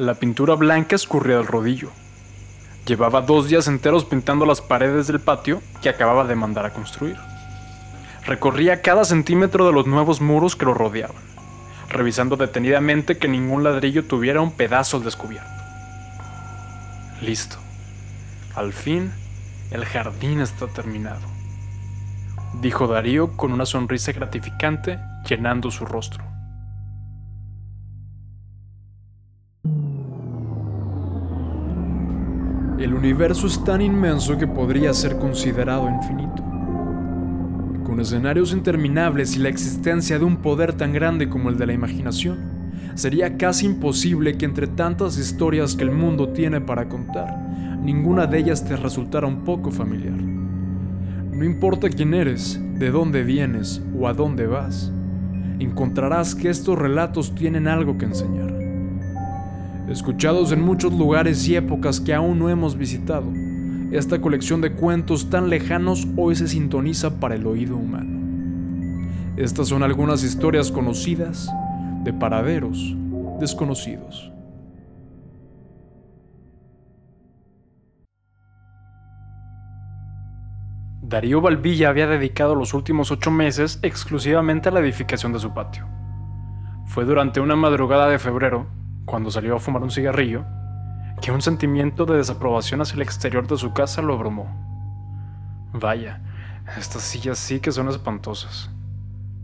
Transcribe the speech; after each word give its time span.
La 0.00 0.14
pintura 0.14 0.54
blanca 0.54 0.96
escurría 0.96 1.36
del 1.36 1.46
rodillo. 1.46 1.90
Llevaba 2.86 3.20
dos 3.20 3.48
días 3.48 3.68
enteros 3.68 4.06
pintando 4.06 4.46
las 4.46 4.62
paredes 4.62 5.08
del 5.08 5.20
patio 5.20 5.60
que 5.82 5.90
acababa 5.90 6.24
de 6.24 6.34
mandar 6.34 6.64
a 6.64 6.72
construir. 6.72 7.18
Recorría 8.24 8.80
cada 8.80 9.04
centímetro 9.04 9.66
de 9.66 9.74
los 9.74 9.86
nuevos 9.86 10.22
muros 10.22 10.56
que 10.56 10.64
lo 10.64 10.72
rodeaban, 10.72 11.22
revisando 11.90 12.38
detenidamente 12.38 13.18
que 13.18 13.28
ningún 13.28 13.62
ladrillo 13.62 14.06
tuviera 14.06 14.40
un 14.40 14.52
pedazo 14.52 15.00
descubierto. 15.00 15.50
Listo. 17.20 17.58
Al 18.54 18.72
fin, 18.72 19.12
el 19.70 19.84
jardín 19.84 20.40
está 20.40 20.66
terminado, 20.66 21.26
dijo 22.62 22.86
Darío 22.86 23.36
con 23.36 23.52
una 23.52 23.66
sonrisa 23.66 24.12
gratificante 24.12 24.98
llenando 25.28 25.70
su 25.70 25.84
rostro. 25.84 26.29
El 32.80 32.94
universo 32.94 33.46
es 33.46 33.62
tan 33.62 33.82
inmenso 33.82 34.38
que 34.38 34.46
podría 34.46 34.94
ser 34.94 35.18
considerado 35.18 35.86
infinito. 35.86 36.42
Con 37.84 38.00
escenarios 38.00 38.54
interminables 38.54 39.36
y 39.36 39.38
la 39.38 39.50
existencia 39.50 40.18
de 40.18 40.24
un 40.24 40.38
poder 40.38 40.72
tan 40.72 40.94
grande 40.94 41.28
como 41.28 41.50
el 41.50 41.58
de 41.58 41.66
la 41.66 41.74
imaginación, 41.74 42.38
sería 42.94 43.36
casi 43.36 43.66
imposible 43.66 44.38
que 44.38 44.46
entre 44.46 44.66
tantas 44.66 45.18
historias 45.18 45.76
que 45.76 45.84
el 45.84 45.90
mundo 45.90 46.30
tiene 46.30 46.62
para 46.62 46.88
contar, 46.88 47.38
ninguna 47.82 48.26
de 48.26 48.38
ellas 48.38 48.64
te 48.64 48.76
resultara 48.76 49.26
un 49.26 49.44
poco 49.44 49.70
familiar. 49.70 50.16
No 50.16 51.44
importa 51.44 51.90
quién 51.90 52.14
eres, 52.14 52.58
de 52.78 52.90
dónde 52.90 53.24
vienes 53.24 53.82
o 53.94 54.08
a 54.08 54.14
dónde 54.14 54.46
vas, 54.46 54.90
encontrarás 55.58 56.34
que 56.34 56.48
estos 56.48 56.78
relatos 56.78 57.34
tienen 57.34 57.68
algo 57.68 57.98
que 57.98 58.06
enseñar 58.06 58.59
escuchados 59.90 60.52
en 60.52 60.62
muchos 60.62 60.92
lugares 60.92 61.46
y 61.48 61.56
épocas 61.56 62.00
que 62.00 62.14
aún 62.14 62.38
no 62.38 62.48
hemos 62.48 62.76
visitado. 62.76 63.26
Esta 63.90 64.20
colección 64.20 64.60
de 64.60 64.72
cuentos 64.72 65.30
tan 65.30 65.50
lejanos 65.50 66.06
hoy 66.16 66.36
se 66.36 66.46
sintoniza 66.46 67.18
para 67.18 67.34
el 67.34 67.44
oído 67.46 67.76
humano. 67.76 68.20
Estas 69.36 69.68
son 69.68 69.82
algunas 69.82 70.22
historias 70.22 70.70
conocidas 70.70 71.50
de 72.04 72.12
paraderos 72.12 72.94
desconocidos. 73.40 74.30
Darío 81.02 81.40
Valvilla 81.40 81.88
había 81.88 82.06
dedicado 82.06 82.54
los 82.54 82.74
últimos 82.74 83.10
ocho 83.10 83.32
meses 83.32 83.80
exclusivamente 83.82 84.68
a 84.68 84.72
la 84.72 84.78
edificación 84.78 85.32
de 85.32 85.40
su 85.40 85.52
patio. 85.52 85.88
Fue 86.86 87.04
durante 87.04 87.40
una 87.40 87.56
madrugada 87.56 88.08
de 88.08 88.20
febrero 88.20 88.79
cuando 89.10 89.32
salió 89.32 89.56
a 89.56 89.58
fumar 89.58 89.82
un 89.82 89.90
cigarrillo, 89.90 90.44
que 91.20 91.32
un 91.32 91.42
sentimiento 91.42 92.06
de 92.06 92.16
desaprobación 92.16 92.80
hacia 92.80 92.94
el 92.94 93.02
exterior 93.02 93.44
de 93.48 93.56
su 93.56 93.72
casa 93.72 94.02
lo 94.02 94.14
abrumó. 94.14 94.48
Vaya, 95.72 96.22
estas 96.78 97.02
sillas 97.02 97.36
sí 97.36 97.58
que 97.58 97.72
son 97.72 97.88
espantosas. 97.88 98.70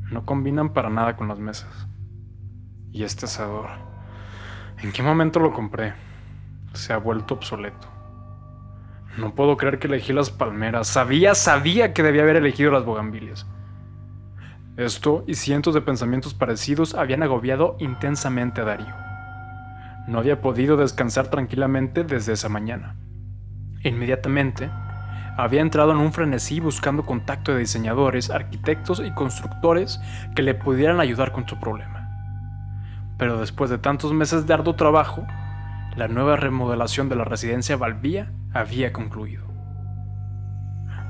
No 0.08 0.24
combinan 0.24 0.72
para 0.72 0.88
nada 0.88 1.16
con 1.16 1.26
las 1.26 1.40
mesas. 1.40 1.88
Y 2.92 3.02
este 3.02 3.24
asador. 3.24 3.70
¿En 4.84 4.92
qué 4.92 5.02
momento 5.02 5.40
lo 5.40 5.52
compré? 5.52 5.94
Se 6.72 6.92
ha 6.92 6.98
vuelto 6.98 7.34
obsoleto. 7.34 7.88
No 9.18 9.34
puedo 9.34 9.56
creer 9.56 9.80
que 9.80 9.88
elegí 9.88 10.12
las 10.12 10.30
palmeras. 10.30 10.86
Sabía, 10.86 11.34
sabía 11.34 11.92
que 11.92 12.04
debía 12.04 12.22
haber 12.22 12.36
elegido 12.36 12.70
las 12.70 12.84
bogambilias. 12.84 13.48
Esto 14.76 15.24
y 15.26 15.34
cientos 15.34 15.74
de 15.74 15.80
pensamientos 15.80 16.34
parecidos 16.34 16.94
habían 16.94 17.24
agobiado 17.24 17.76
intensamente 17.80 18.60
a 18.60 18.64
Darío. 18.64 19.05
No 20.06 20.18
había 20.18 20.40
podido 20.40 20.76
descansar 20.76 21.28
tranquilamente 21.28 22.04
desde 22.04 22.32
esa 22.32 22.48
mañana. 22.48 22.96
Inmediatamente, 23.82 24.70
había 25.36 25.60
entrado 25.60 25.92
en 25.92 25.98
un 25.98 26.12
frenesí 26.12 26.60
buscando 26.60 27.04
contacto 27.04 27.52
de 27.52 27.58
diseñadores, 27.58 28.30
arquitectos 28.30 29.02
y 29.04 29.10
constructores 29.12 30.00
que 30.34 30.42
le 30.42 30.54
pudieran 30.54 31.00
ayudar 31.00 31.32
con 31.32 31.46
su 31.48 31.58
problema. 31.58 32.08
Pero 33.18 33.38
después 33.38 33.68
de 33.68 33.78
tantos 33.78 34.12
meses 34.12 34.46
de 34.46 34.54
arduo 34.54 34.76
trabajo, 34.76 35.26
la 35.96 36.08
nueva 36.08 36.36
remodelación 36.36 37.08
de 37.08 37.16
la 37.16 37.24
residencia 37.24 37.76
Valvía 37.76 38.32
había 38.52 38.92
concluido. 38.92 39.44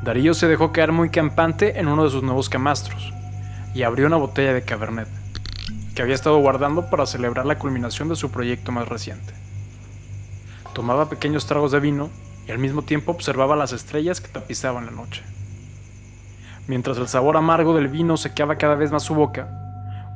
Darío 0.02 0.34
se 0.34 0.48
dejó 0.48 0.72
caer 0.72 0.92
muy 0.92 1.10
campante 1.10 1.78
en 1.78 1.88
uno 1.88 2.04
de 2.04 2.10
sus 2.10 2.22
nuevos 2.22 2.48
camastros 2.48 3.12
y 3.74 3.82
abrió 3.82 4.06
una 4.06 4.16
botella 4.16 4.52
de 4.54 4.62
Cabernet 4.62 5.08
que 5.96 6.02
había 6.02 6.14
estado 6.14 6.38
guardando 6.38 6.90
para 6.90 7.06
celebrar 7.06 7.46
la 7.46 7.58
culminación 7.58 8.10
de 8.10 8.16
su 8.16 8.30
proyecto 8.30 8.70
más 8.70 8.86
reciente. 8.86 9.32
Tomaba 10.74 11.08
pequeños 11.08 11.46
tragos 11.46 11.72
de 11.72 11.80
vino 11.80 12.10
y 12.46 12.52
al 12.52 12.58
mismo 12.58 12.82
tiempo 12.82 13.12
observaba 13.12 13.56
las 13.56 13.72
estrellas 13.72 14.20
que 14.20 14.28
tapizaban 14.28 14.84
la 14.84 14.92
noche. 14.92 15.22
Mientras 16.68 16.98
el 16.98 17.08
sabor 17.08 17.38
amargo 17.38 17.74
del 17.74 17.88
vino 17.88 18.18
sequeaba 18.18 18.58
cada 18.58 18.74
vez 18.74 18.92
más 18.92 19.04
su 19.04 19.14
boca, 19.14 19.48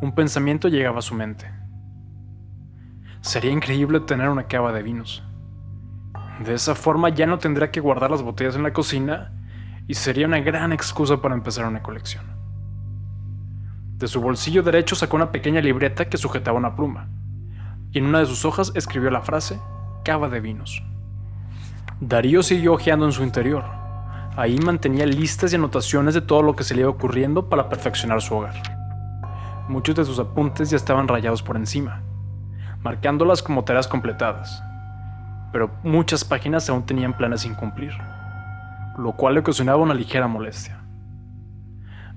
un 0.03 0.15
pensamiento 0.15 0.69
llegaba 0.69 0.99
a 0.99 1.03
su 1.03 1.15
mente. 1.15 1.51
Sería 3.23 3.51
increíble 3.51 4.01
tener 4.01 4.29
una 4.29 4.49
cava 4.49 4.73
de 4.73 4.83
vinos. 4.83 5.23
De 6.45 6.53
esa 6.53 6.75
forma 6.75 7.09
ya 7.09 7.25
no 7.25 7.39
tendría 7.39 7.71
que 7.71 7.81
guardar 7.81 8.11
las 8.11 8.23
botellas 8.23 8.55
en 8.55 8.65
la 8.65 8.75
cocina 8.75 9.33
y 9.89 9.95
sería 9.95 10.27
una 10.27 10.41
gran 10.41 10.75
excusa 10.75 11.23
para 11.23 11.35
empezar 11.35 11.67
una 11.67 11.83
colección. 11.83 12.30
De 14.01 14.09
su 14.09 14.23
bolsillo 14.23 14.63
derecho 14.63 14.97
sacó 14.97 15.17
una 15.17 15.31
pequeña 15.31 15.61
libreta 15.61 16.09
que 16.09 16.17
sujetaba 16.17 16.57
una 16.57 16.75
pluma, 16.75 17.09
y 17.93 17.99
en 17.99 18.07
una 18.07 18.21
de 18.21 18.25
sus 18.25 18.47
hojas 18.47 18.73
escribió 18.75 19.11
la 19.11 19.21
frase 19.21 19.61
Cava 20.07 20.31
de 20.31 20.41
vinos. 20.41 20.83
Darío 22.01 22.43
siguió 22.43 22.73
hojeando 22.73 23.05
en 23.05 23.13
su 23.13 23.23
interior. 23.23 23.63
Ahí 24.37 24.59
mantenía 24.59 25.05
listas 25.05 25.53
y 25.53 25.57
anotaciones 25.57 26.15
de 26.15 26.23
todo 26.23 26.41
lo 26.41 26.57
que 26.57 26.65
se 26.65 26.75
le 26.75 26.81
iba 26.81 26.89
ocurriendo 26.89 27.51
para 27.51 27.69
perfeccionar 27.69 28.23
su 28.23 28.37
hogar. 28.37 28.55
Muchos 29.69 29.95
de 29.95 30.07
sus 30.07 30.19
apuntes 30.19 30.71
ya 30.71 30.79
estaban 30.79 31.07
rayados 31.07 31.43
por 31.43 31.57
encima, 31.57 32.01
marcándolas 32.83 33.43
como 33.43 33.65
tareas 33.65 33.87
completadas, 33.87 34.63
pero 35.53 35.73
muchas 35.83 36.25
páginas 36.25 36.71
aún 36.71 36.87
tenían 36.87 37.19
planes 37.19 37.43
sin 37.43 37.55
cumplir, 37.55 37.93
lo 38.97 39.13
cual 39.13 39.35
le 39.35 39.41
ocasionaba 39.41 39.83
una 39.83 39.93
ligera 39.93 40.27
molestia. 40.27 40.80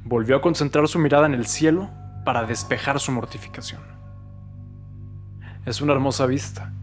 Volvió 0.06 0.36
a 0.36 0.42
concentrar 0.42 0.86
su 0.90 1.00
mirada 1.00 1.28
en 1.28 1.34
el 1.34 1.46
cielo 1.46 1.90
para 2.26 2.44
despejar 2.44 3.00
su 3.00 3.14
mortificación. 3.14 3.82
Es 5.66 5.80
una 5.80 5.94
hermosa 5.94 6.26
vista, 6.26 6.74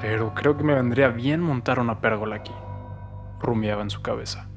pero 0.00 0.34
creo 0.34 0.56
que 0.56 0.64
me 0.64 0.74
vendría 0.74 1.10
bien 1.10 1.40
montar 1.40 1.78
una 1.78 2.00
pérgola 2.00 2.34
aquí, 2.34 2.50
rumiaba 3.40 3.82
en 3.82 3.90
su 3.90 4.02
cabeza. 4.02 4.48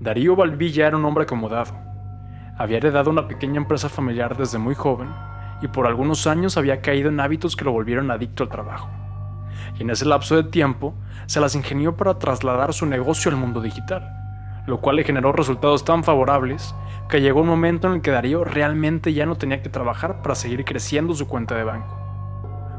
Darío 0.00 0.36
Valvilla 0.36 0.86
era 0.86 0.98
un 0.98 1.04
hombre 1.06 1.24
acomodado. 1.24 1.72
Había 2.58 2.76
heredado 2.76 3.08
una 3.08 3.26
pequeña 3.26 3.56
empresa 3.56 3.88
familiar 3.88 4.36
desde 4.36 4.58
muy 4.58 4.74
joven 4.74 5.08
y 5.62 5.68
por 5.68 5.86
algunos 5.86 6.26
años 6.26 6.58
había 6.58 6.82
caído 6.82 7.08
en 7.08 7.20
hábitos 7.20 7.56
que 7.56 7.64
lo 7.64 7.72
volvieron 7.72 8.10
adicto 8.10 8.42
al 8.42 8.50
trabajo. 8.50 8.90
Y 9.78 9.82
en 9.82 9.88
ese 9.88 10.04
lapso 10.04 10.36
de 10.36 10.44
tiempo 10.44 10.92
se 11.24 11.40
las 11.40 11.54
ingenió 11.54 11.96
para 11.96 12.18
trasladar 12.18 12.74
su 12.74 12.84
negocio 12.84 13.30
al 13.30 13.38
mundo 13.38 13.62
digital 13.62 14.21
lo 14.66 14.80
cual 14.80 14.96
le 14.96 15.04
generó 15.04 15.32
resultados 15.32 15.84
tan 15.84 16.04
favorables 16.04 16.74
que 17.08 17.20
llegó 17.20 17.40
un 17.40 17.48
momento 17.48 17.88
en 17.88 17.94
el 17.94 18.00
que 18.00 18.10
Darío 18.10 18.44
realmente 18.44 19.12
ya 19.12 19.26
no 19.26 19.36
tenía 19.36 19.62
que 19.62 19.68
trabajar 19.68 20.22
para 20.22 20.34
seguir 20.34 20.64
creciendo 20.64 21.14
su 21.14 21.28
cuenta 21.28 21.54
de 21.56 21.64
banco. 21.64 21.98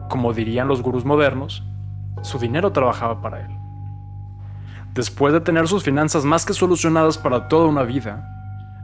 Como 0.10 0.34
dirían 0.34 0.68
los 0.68 0.82
gurús 0.82 1.06
modernos, 1.06 1.64
su 2.22 2.40
dinero 2.40 2.72
trabajaba 2.72 3.22
para 3.22 3.42
él. 3.42 3.52
Después 4.94 5.34
de 5.34 5.42
tener 5.42 5.68
sus 5.68 5.84
finanzas 5.84 6.24
más 6.24 6.46
que 6.46 6.54
solucionadas 6.54 7.18
para 7.18 7.48
toda 7.48 7.68
una 7.68 7.84
vida, 7.84 8.30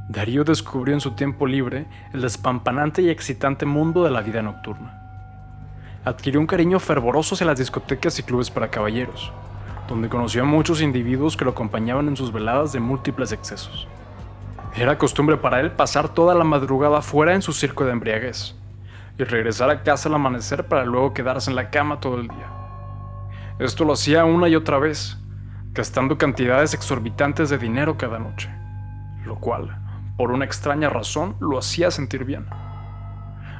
Darío 0.10 0.44
descubrió 0.44 0.96
en 0.96 1.02
su 1.02 1.12
tiempo 1.12 1.46
libre 1.46 1.86
el 2.14 2.22
despampanante 2.22 3.04
y 3.04 3.10
excitante 3.10 3.66
mundo 3.68 4.04
de 4.04 4.10
la 4.10 4.22
vida 4.22 4.42
nocturna. 4.42 5.00
Adquirió 6.04 6.40
un 6.40 6.48
cariño 6.48 6.80
fervoroso 6.80 7.36
hacia 7.36 7.46
las 7.46 7.60
discotecas 7.60 8.18
y 8.18 8.24
clubes 8.24 8.50
para 8.50 8.72
caballeros, 8.72 9.32
donde 9.90 10.08
conoció 10.08 10.44
a 10.44 10.46
muchos 10.46 10.82
individuos 10.82 11.36
que 11.36 11.44
lo 11.44 11.52
acompañaban 11.52 12.08
en 12.08 12.16
sus 12.16 12.32
veladas 12.32 12.72
de 12.72 12.80
múltiples 12.80 13.32
excesos. 13.32 13.88
Era 14.76 15.00
costumbre 15.00 15.36
para 15.36 15.60
él 15.60 15.72
pasar 15.72 16.10
toda 16.10 16.36
la 16.36 16.44
madrugada 16.44 17.02
fuera 17.02 17.34
en 17.34 17.42
su 17.42 17.54
circo 17.54 17.86
de 17.86 17.92
embriaguez 17.92 18.56
y 19.18 19.24
regresar 19.24 19.70
a 19.72 19.82
casa 19.82 20.08
al 20.08 20.16
amanecer 20.16 20.68
para 20.68 20.86
luego 20.86 21.14
quedarse 21.14 21.50
en 21.50 21.56
la 21.56 21.72
cama 21.72 22.00
todo 22.00 22.20
el 22.20 22.28
día. 22.28 22.48
Esto 23.58 23.84
lo 23.84 23.94
hacía 23.94 24.24
una 24.26 24.48
y 24.48 24.56
otra 24.56 24.78
vez, 24.78 25.18
gastando 25.74 26.18
cantidades 26.18 26.74
exorbitantes 26.74 27.50
de 27.50 27.58
dinero 27.58 27.98
cada 27.98 28.20
noche, 28.20 28.50
lo 29.26 29.36
cual, 29.40 29.76
por 30.18 30.32
una 30.32 30.46
extraña 30.46 30.90
razón, 30.90 31.36
lo 31.40 31.58
hacía 31.58 31.90
sentir 31.90 32.24
bien. 32.24 32.46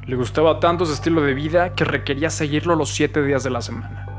Le 0.06 0.16
gustaba 0.16 0.60
tanto 0.60 0.84
ese 0.84 0.94
estilo 0.94 1.22
de 1.22 1.34
vida 1.34 1.74
que 1.74 1.84
requería 1.84 2.30
seguirlo 2.30 2.76
los 2.76 2.90
siete 2.90 3.22
días 3.22 3.42
de 3.42 3.50
la 3.50 3.60
semana 3.60 4.09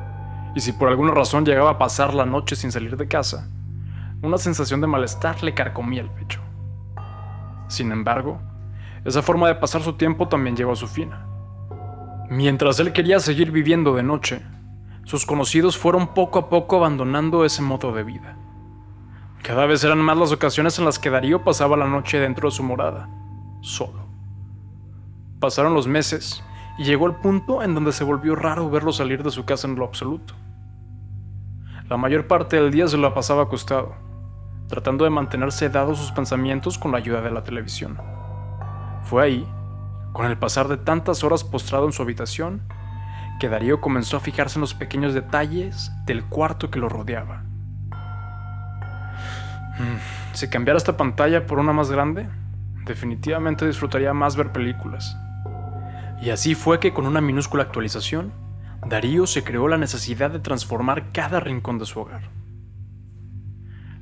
y 0.55 0.59
si 0.61 0.73
por 0.73 0.89
alguna 0.89 1.13
razón 1.13 1.45
llegaba 1.45 1.71
a 1.71 1.77
pasar 1.77 2.13
la 2.13 2.25
noche 2.25 2.55
sin 2.55 2.71
salir 2.71 2.97
de 2.97 3.07
casa, 3.07 3.49
una 4.21 4.37
sensación 4.37 4.81
de 4.81 4.87
malestar 4.87 5.41
le 5.43 5.53
carcomía 5.53 6.01
el 6.01 6.09
pecho. 6.09 6.41
Sin 7.67 7.91
embargo, 7.91 8.39
esa 9.05 9.21
forma 9.21 9.47
de 9.47 9.55
pasar 9.55 9.81
su 9.81 9.93
tiempo 9.93 10.27
también 10.27 10.55
llegó 10.55 10.73
a 10.73 10.75
su 10.75 10.87
fin. 10.87 11.09
Mientras 12.29 12.79
él 12.79 12.93
quería 12.93 13.19
seguir 13.19 13.51
viviendo 13.51 13.95
de 13.95 14.03
noche, 14.03 14.41
sus 15.05 15.25
conocidos 15.25 15.77
fueron 15.77 16.13
poco 16.13 16.39
a 16.39 16.49
poco 16.49 16.77
abandonando 16.77 17.43
ese 17.45 17.61
modo 17.61 17.93
de 17.93 18.03
vida. 18.03 18.37
Cada 19.41 19.65
vez 19.65 19.83
eran 19.83 19.97
más 19.99 20.17
las 20.17 20.31
ocasiones 20.31 20.77
en 20.77 20.85
las 20.85 20.99
que 20.99 21.09
Darío 21.09 21.43
pasaba 21.43 21.75
la 21.75 21.87
noche 21.87 22.19
dentro 22.19 22.49
de 22.49 22.55
su 22.55 22.61
morada, 22.61 23.09
solo. 23.61 24.05
Pasaron 25.39 25.73
los 25.73 25.87
meses 25.87 26.43
llegó 26.83 27.07
el 27.07 27.15
punto 27.15 27.63
en 27.63 27.73
donde 27.73 27.91
se 27.91 28.03
volvió 28.03 28.35
raro 28.35 28.69
verlo 28.69 28.91
salir 28.91 29.23
de 29.23 29.31
su 29.31 29.45
casa 29.45 29.67
en 29.67 29.75
lo 29.75 29.85
absoluto. 29.85 30.33
La 31.89 31.97
mayor 31.97 32.27
parte 32.27 32.55
del 32.55 32.71
día 32.71 32.87
se 32.87 32.97
lo 32.97 33.13
pasaba 33.13 33.43
acostado, 33.43 33.95
tratando 34.67 35.03
de 35.03 35.09
mantener 35.09 35.51
sedados 35.51 35.99
sus 35.99 36.11
pensamientos 36.11 36.77
con 36.77 36.91
la 36.91 36.99
ayuda 36.99 37.21
de 37.21 37.31
la 37.31 37.43
televisión. 37.43 37.97
Fue 39.03 39.23
ahí, 39.23 39.47
con 40.13 40.25
el 40.25 40.37
pasar 40.37 40.67
de 40.67 40.77
tantas 40.77 41.23
horas 41.23 41.43
postrado 41.43 41.85
en 41.85 41.91
su 41.91 42.01
habitación, 42.01 42.61
que 43.39 43.49
Darío 43.49 43.81
comenzó 43.81 44.17
a 44.17 44.21
fijarse 44.21 44.57
en 44.57 44.61
los 44.61 44.73
pequeños 44.73 45.13
detalles 45.13 45.91
del 46.05 46.23
cuarto 46.23 46.69
que 46.69 46.79
lo 46.79 46.87
rodeaba. 46.89 47.43
Mm, 49.79 50.33
si 50.33 50.47
cambiara 50.47 50.77
esta 50.77 50.95
pantalla 50.95 51.45
por 51.45 51.59
una 51.59 51.73
más 51.73 51.91
grande, 51.91 52.29
definitivamente 52.85 53.65
disfrutaría 53.65 54.13
más 54.13 54.35
ver 54.35 54.51
películas. 54.51 55.17
Y 56.21 56.29
así 56.29 56.53
fue 56.53 56.79
que 56.79 56.93
con 56.93 57.07
una 57.07 57.19
minúscula 57.19 57.63
actualización, 57.63 58.31
Darío 58.85 59.25
se 59.25 59.43
creó 59.43 59.67
la 59.67 59.79
necesidad 59.79 60.29
de 60.29 60.39
transformar 60.39 61.11
cada 61.11 61.39
rincón 61.39 61.79
de 61.79 61.85
su 61.85 61.99
hogar. 61.99 62.29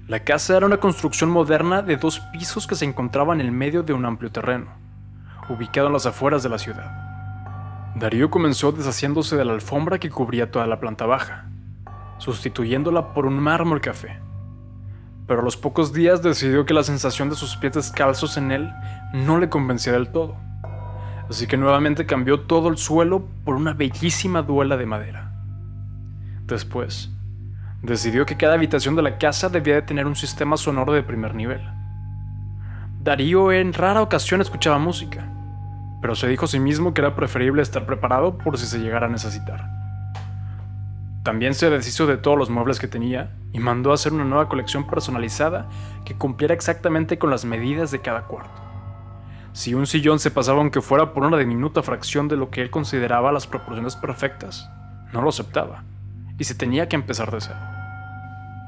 La 0.07 0.25
casa 0.25 0.57
era 0.57 0.65
una 0.65 0.77
construcción 0.77 1.29
moderna 1.29 1.81
de 1.81 1.95
dos 1.95 2.19
pisos 2.19 2.67
que 2.67 2.75
se 2.75 2.83
encontraba 2.83 3.33
en 3.33 3.39
el 3.39 3.51
medio 3.51 3.83
de 3.83 3.93
un 3.93 4.05
amplio 4.05 4.31
terreno, 4.31 4.67
ubicado 5.47 5.87
en 5.87 5.93
las 5.93 6.05
afueras 6.05 6.43
de 6.43 6.49
la 6.49 6.57
ciudad. 6.57 6.91
Darío 7.95 8.29
comenzó 8.29 8.73
deshaciéndose 8.73 9.37
de 9.37 9.45
la 9.45 9.53
alfombra 9.53 9.97
que 9.97 10.09
cubría 10.09 10.51
toda 10.51 10.67
la 10.67 10.79
planta 10.79 11.05
baja, 11.05 11.45
sustituyéndola 12.17 13.13
por 13.13 13.27
un 13.27 13.39
mármol 13.39 13.79
café. 13.79 14.19
Pero 15.25 15.41
a 15.41 15.43
los 15.43 15.55
pocos 15.55 15.93
días 15.93 16.21
decidió 16.21 16.65
que 16.65 16.73
la 16.73 16.83
sensación 16.83 17.29
de 17.29 17.35
sus 17.35 17.55
pies 17.55 17.73
descalzos 17.73 18.35
en 18.35 18.51
él 18.51 18.73
no 19.13 19.37
le 19.39 19.47
convencía 19.47 19.93
del 19.93 20.11
todo 20.11 20.48
así 21.29 21.45
que 21.45 21.57
nuevamente 21.57 22.05
cambió 22.05 22.41
todo 22.41 22.69
el 22.69 22.77
suelo 22.77 23.27
por 23.45 23.55
una 23.55 23.73
bellísima 23.73 24.41
duela 24.41 24.77
de 24.77 24.85
madera. 24.85 25.31
Después, 26.45 27.11
decidió 27.83 28.25
que 28.25 28.37
cada 28.37 28.55
habitación 28.55 28.95
de 28.95 29.03
la 29.03 29.17
casa 29.19 29.49
debía 29.49 29.75
de 29.75 29.81
tener 29.83 30.07
un 30.07 30.15
sistema 30.15 30.57
sonoro 30.57 30.91
de 30.93 31.03
primer 31.03 31.35
nivel. 31.35 31.61
Darío 33.01 33.51
en 33.51 33.73
rara 33.73 34.01
ocasión 34.01 34.41
escuchaba 34.41 34.79
música, 34.79 35.29
pero 36.01 36.15
se 36.15 36.27
dijo 36.27 36.45
a 36.45 36.47
sí 36.47 36.59
mismo 36.59 36.93
que 36.93 37.01
era 37.01 37.15
preferible 37.15 37.61
estar 37.61 37.85
preparado 37.85 38.37
por 38.37 38.57
si 38.57 38.65
se 38.65 38.79
llegara 38.79 39.05
a 39.05 39.09
necesitar. 39.09 39.69
También 41.23 41.53
se 41.53 41.69
deshizo 41.69 42.07
de 42.07 42.17
todos 42.17 42.37
los 42.37 42.49
muebles 42.49 42.79
que 42.79 42.87
tenía 42.87 43.31
y 43.53 43.59
mandó 43.59 43.91
a 43.91 43.93
hacer 43.93 44.13
una 44.13 44.23
nueva 44.23 44.49
colección 44.49 44.87
personalizada 44.87 45.67
que 46.05 46.15
cumpliera 46.15 46.55
exactamente 46.55 47.19
con 47.19 47.29
las 47.29 47.45
medidas 47.45 47.91
de 47.91 47.99
cada 47.99 48.23
cuarto. 48.23 48.68
Si 49.53 49.73
un 49.73 49.87
sillón 49.87 50.19
se 50.19 50.31
pasaba 50.31 50.59
aunque 50.59 50.81
fuera 50.81 51.13
por 51.13 51.23
una 51.23 51.37
diminuta 51.37 51.81
fracción 51.83 52.27
de 52.27 52.37
lo 52.37 52.49
que 52.49 52.61
él 52.61 52.69
consideraba 52.69 53.31
las 53.31 53.47
proporciones 53.47 53.95
perfectas, 53.95 54.69
no 55.11 55.21
lo 55.21 55.29
aceptaba, 55.29 55.83
y 56.37 56.43
se 56.43 56.55
tenía 56.55 56.87
que 56.87 56.95
empezar 56.95 57.31
de 57.31 57.41
cero. 57.41 57.59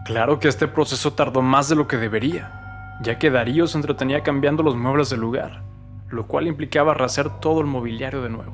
Claro 0.06 0.40
que 0.40 0.48
este 0.48 0.68
proceso 0.68 1.14
tardó 1.14 1.42
más 1.42 1.70
de 1.70 1.76
lo 1.76 1.88
que 1.88 1.98
debería, 1.98 2.98
ya 3.02 3.20
que 3.20 3.30
Darío 3.30 3.68
se 3.68 3.78
entretenía 3.78 4.24
cambiando 4.24 4.64
los 4.64 4.76
muebles 4.76 5.10
del 5.10 5.22
lugar, 5.22 5.62
lo 6.10 6.28
cual 6.28 6.48
implicaba 6.48 6.94
rehacer 6.94 7.30
todo 7.40 7.62
el 7.62 7.68
mobiliario 7.68 8.22
de 8.22 8.30
nuevo. 8.30 8.54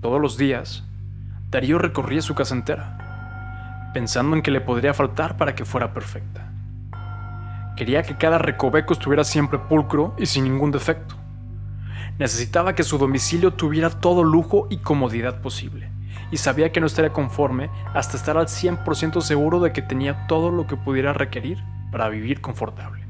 Todos 0.00 0.20
los 0.20 0.36
días, 0.36 0.84
Darío 1.50 1.78
recorría 1.78 2.22
su 2.22 2.34
casa 2.34 2.54
entera, 2.54 3.90
pensando 3.94 4.34
en 4.34 4.42
que 4.42 4.50
le 4.50 4.60
podría 4.60 4.94
faltar 4.94 5.36
para 5.36 5.54
que 5.54 5.64
fuera 5.64 5.94
perfecta. 5.94 6.50
Quería 7.82 8.04
que 8.04 8.16
cada 8.16 8.38
recoveco 8.38 8.92
estuviera 8.92 9.24
siempre 9.24 9.58
pulcro 9.58 10.14
y 10.16 10.26
sin 10.26 10.44
ningún 10.44 10.70
defecto. 10.70 11.16
Necesitaba 12.16 12.76
que 12.76 12.84
su 12.84 12.96
domicilio 12.96 13.54
tuviera 13.54 13.90
todo 13.90 14.22
lujo 14.22 14.68
y 14.70 14.76
comodidad 14.76 15.40
posible, 15.40 15.90
y 16.30 16.36
sabía 16.36 16.70
que 16.70 16.78
no 16.78 16.86
estaría 16.86 17.12
conforme 17.12 17.70
hasta 17.92 18.16
estar 18.16 18.38
al 18.38 18.46
100% 18.46 19.20
seguro 19.20 19.58
de 19.58 19.72
que 19.72 19.82
tenía 19.82 20.28
todo 20.28 20.52
lo 20.52 20.68
que 20.68 20.76
pudiera 20.76 21.12
requerir 21.12 21.58
para 21.90 22.08
vivir 22.08 22.40
confortable. 22.40 23.02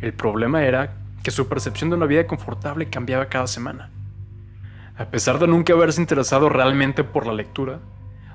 El 0.00 0.12
problema 0.12 0.62
era 0.62 0.94
que 1.24 1.32
su 1.32 1.48
percepción 1.48 1.90
de 1.90 1.96
una 1.96 2.06
vida 2.06 2.28
confortable 2.28 2.88
cambiaba 2.88 3.26
cada 3.26 3.48
semana. 3.48 3.90
A 4.96 5.06
pesar 5.06 5.40
de 5.40 5.48
nunca 5.48 5.72
haberse 5.72 6.00
interesado 6.00 6.50
realmente 6.50 7.02
por 7.02 7.26
la 7.26 7.32
lectura, 7.32 7.80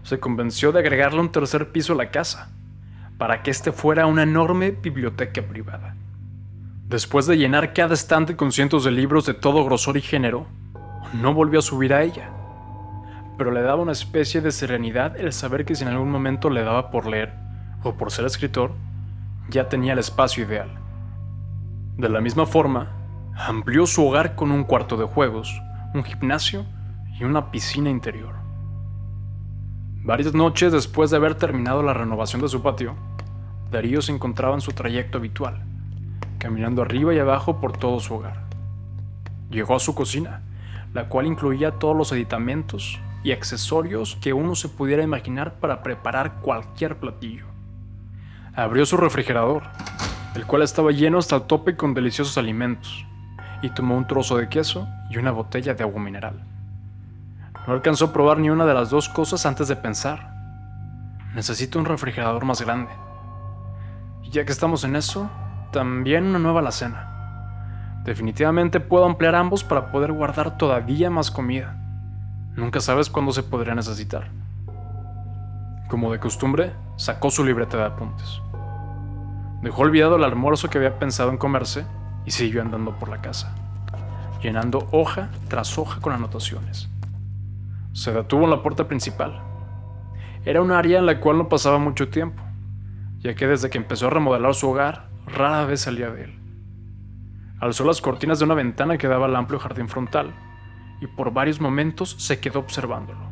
se 0.04 0.20
convenció 0.20 0.74
de 0.74 0.80
agregarle 0.80 1.22
un 1.22 1.32
tercer 1.32 1.72
piso 1.72 1.94
a 1.94 1.96
la 1.96 2.12
casa, 2.12 2.52
para 3.18 3.44
que 3.44 3.52
este 3.52 3.72
fuera 3.72 4.08
una 4.08 4.24
enorme 4.24 4.72
biblioteca 4.72 5.42
privada. 5.42 5.96
Después 6.88 7.26
de 7.26 7.38
llenar 7.38 7.74
cada 7.74 7.94
estante 7.94 8.36
con 8.36 8.52
cientos 8.52 8.84
de 8.84 8.92
libros 8.92 9.26
de 9.26 9.34
todo 9.34 9.66
grosor 9.66 9.98
y 9.98 10.02
género, 10.02 10.48
no 11.14 11.34
volvió 11.34 11.60
a 11.60 11.64
subir 11.64 11.94
a 11.94 12.04
ella. 12.04 12.30
Pero 13.38 13.52
le 13.52 13.62
daba 13.62 13.82
una 13.82 13.92
especie 13.92 14.42
de 14.42 14.52
serenidad 14.52 15.20
el 15.20 15.34
saber 15.34 15.66
que 15.66 15.76
si 15.76 15.84
en 15.84 15.90
algún 15.90 16.12
momento 16.12 16.50
le 16.50 16.64
daba 16.64 16.92
por 16.92 17.08
leer, 17.08 17.34
o 17.84 17.94
por 17.94 18.12
ser 18.12 18.26
escritor, 18.26 18.72
ya 19.50 19.70
tenía 19.70 19.94
el 19.94 20.00
espacio 20.00 20.44
ideal. 20.44 20.70
De 21.98 22.10
la 22.10 22.22
misma 22.22 22.46
forma, 22.46 22.92
amplió 23.36 23.86
su 23.88 24.06
hogar 24.06 24.36
con 24.36 24.52
un 24.52 24.64
cuarto 24.64 24.98
de 24.98 25.06
juegos, 25.06 25.62
un 25.94 26.04
gimnasio 26.04 26.66
y 27.20 27.24
una 27.24 27.52
piscina 27.52 27.90
interior. 27.90 28.45
Varias 30.06 30.36
noches 30.36 30.72
después 30.72 31.10
de 31.10 31.18
haber 31.18 31.34
terminado 31.34 31.82
la 31.82 31.96
renovación 31.96 32.40
de 32.40 32.48
su 32.48 32.62
patio, 32.62 32.94
Darío 33.72 34.04
se 34.04 34.12
encontraba 34.12 34.54
en 34.54 34.62
su 34.62 34.72
trayecto 34.72 35.18
habitual, 35.18 35.64
caminando 36.38 36.84
arriba 36.84 37.16
y 37.16 37.18
abajo 37.18 37.60
por 37.60 37.76
todo 37.76 38.00
su 38.00 38.14
hogar. 38.14 38.44
Llegó 39.50 39.76
a 39.76 39.80
su 39.80 39.96
cocina, 39.96 40.44
la 40.94 41.10
cual 41.10 41.26
incluía 41.26 41.80
todos 41.80 41.98
los 41.98 42.12
aditamentos 42.12 43.00
y 43.24 43.32
accesorios 43.32 44.16
que 44.22 44.32
uno 44.32 44.54
se 44.54 44.70
pudiera 44.70 45.02
imaginar 45.02 45.56
para 45.56 45.82
preparar 45.82 46.36
cualquier 46.40 47.00
platillo. 47.00 47.48
Abrió 48.54 48.86
su 48.86 48.98
refrigerador, 48.98 49.64
el 50.36 50.46
cual 50.46 50.62
estaba 50.62 50.92
lleno 50.92 51.18
hasta 51.18 51.38
el 51.38 51.42
tope 51.48 51.76
con 51.76 51.96
deliciosos 51.96 52.38
alimentos, 52.38 53.08
y 53.64 53.72
tomó 53.72 53.98
un 53.98 54.06
trozo 54.06 54.38
de 54.38 54.50
queso 54.50 54.88
y 55.10 55.18
una 55.18 55.32
botella 55.32 55.74
de 55.74 55.84
agua 55.84 56.00
mineral. 56.00 56.55
No 57.68 57.74
alcanzó 57.74 58.06
a 58.06 58.14
probar 58.14 58.38
ni 58.38 58.50
una 58.50 58.66
de 58.66 58.74
las 58.74 58.90
dos 58.90 59.10
cosas 59.10 59.46
antes 59.46 59.68
de 59.68 59.76
pensar. 59.76 60.32
Necesito 61.34 61.80
un 61.80 61.86
refrigerador 61.86 62.46
más 62.46 62.62
grande. 62.62 62.92
Y 64.24 64.30
ya 64.30 64.46
que 64.46 64.52
estamos 64.52 64.84
en 64.84 64.96
eso, 64.96 65.30
también 65.72 66.26
una 66.26 66.40
nueva 66.40 66.60
alacena. 66.60 68.04
Definitivamente 68.04 68.80
puedo 68.80 69.06
ampliar 69.06 69.36
ambos 69.36 69.64
para 69.64 69.92
poder 69.92 70.12
guardar 70.12 70.58
todavía 70.58 71.10
más 71.10 71.32
comida. 71.32 71.76
Nunca 72.56 72.80
sabes 72.80 73.10
cuándo 73.10 73.32
se 73.32 73.44
podría 73.44 73.74
necesitar. 73.74 74.30
Como 75.90 76.12
de 76.12 76.20
costumbre, 76.20 76.74
sacó 76.98 77.32
su 77.32 77.44
libreta 77.44 77.78
de 77.78 77.86
apuntes. 77.86 78.42
Dejó 79.62 79.82
olvidado 79.82 80.18
el 80.18 80.24
almuerzo 80.24 80.70
que 80.70 80.78
había 80.78 81.00
pensado 81.00 81.32
en 81.32 81.38
comerse 81.38 81.86
y 82.26 82.32
siguió 82.32 82.62
andando 82.62 82.98
por 82.98 83.10
la 83.10 83.22
casa, 83.22 83.56
llenando 84.42 84.88
hoja 84.92 85.30
tras 85.48 85.78
hoja 85.78 86.00
con 86.00 86.14
anotaciones. 86.14 86.90
Se 87.96 88.12
detuvo 88.12 88.44
en 88.44 88.50
la 88.50 88.62
puerta 88.62 88.90
principal. 88.90 89.42
Era 90.44 90.62
un 90.62 90.72
área 90.72 91.00
en 91.00 91.06
la 91.06 91.22
cual 91.22 91.38
no 91.38 91.48
pasaba 91.48 91.78
mucho 91.78 92.10
tiempo, 92.10 92.44
ya 93.20 93.36
que 93.36 93.48
desde 93.48 93.70
que 93.70 93.78
empezó 93.78 94.08
a 94.08 94.10
remodelar 94.10 94.54
su 94.54 94.70
hogar, 94.70 95.08
rara 95.26 95.66
vez 95.66 95.80
salía 95.80 96.10
de 96.10 96.26
él. 96.26 96.40
Alzó 97.62 97.86
las 97.86 98.02
cortinas 98.02 98.38
de 98.38 98.46
una 98.46 98.54
ventana 98.54 98.98
que 98.98 99.08
daba 99.08 99.28
al 99.28 99.36
amplio 99.38 99.60
jardín 99.60 99.88
frontal, 99.88 100.36
y 101.00 101.08
por 101.08 101.32
varios 101.32 101.62
momentos 101.62 102.18
se 102.20 102.42
quedó 102.42 102.60
observándolo, 102.60 103.30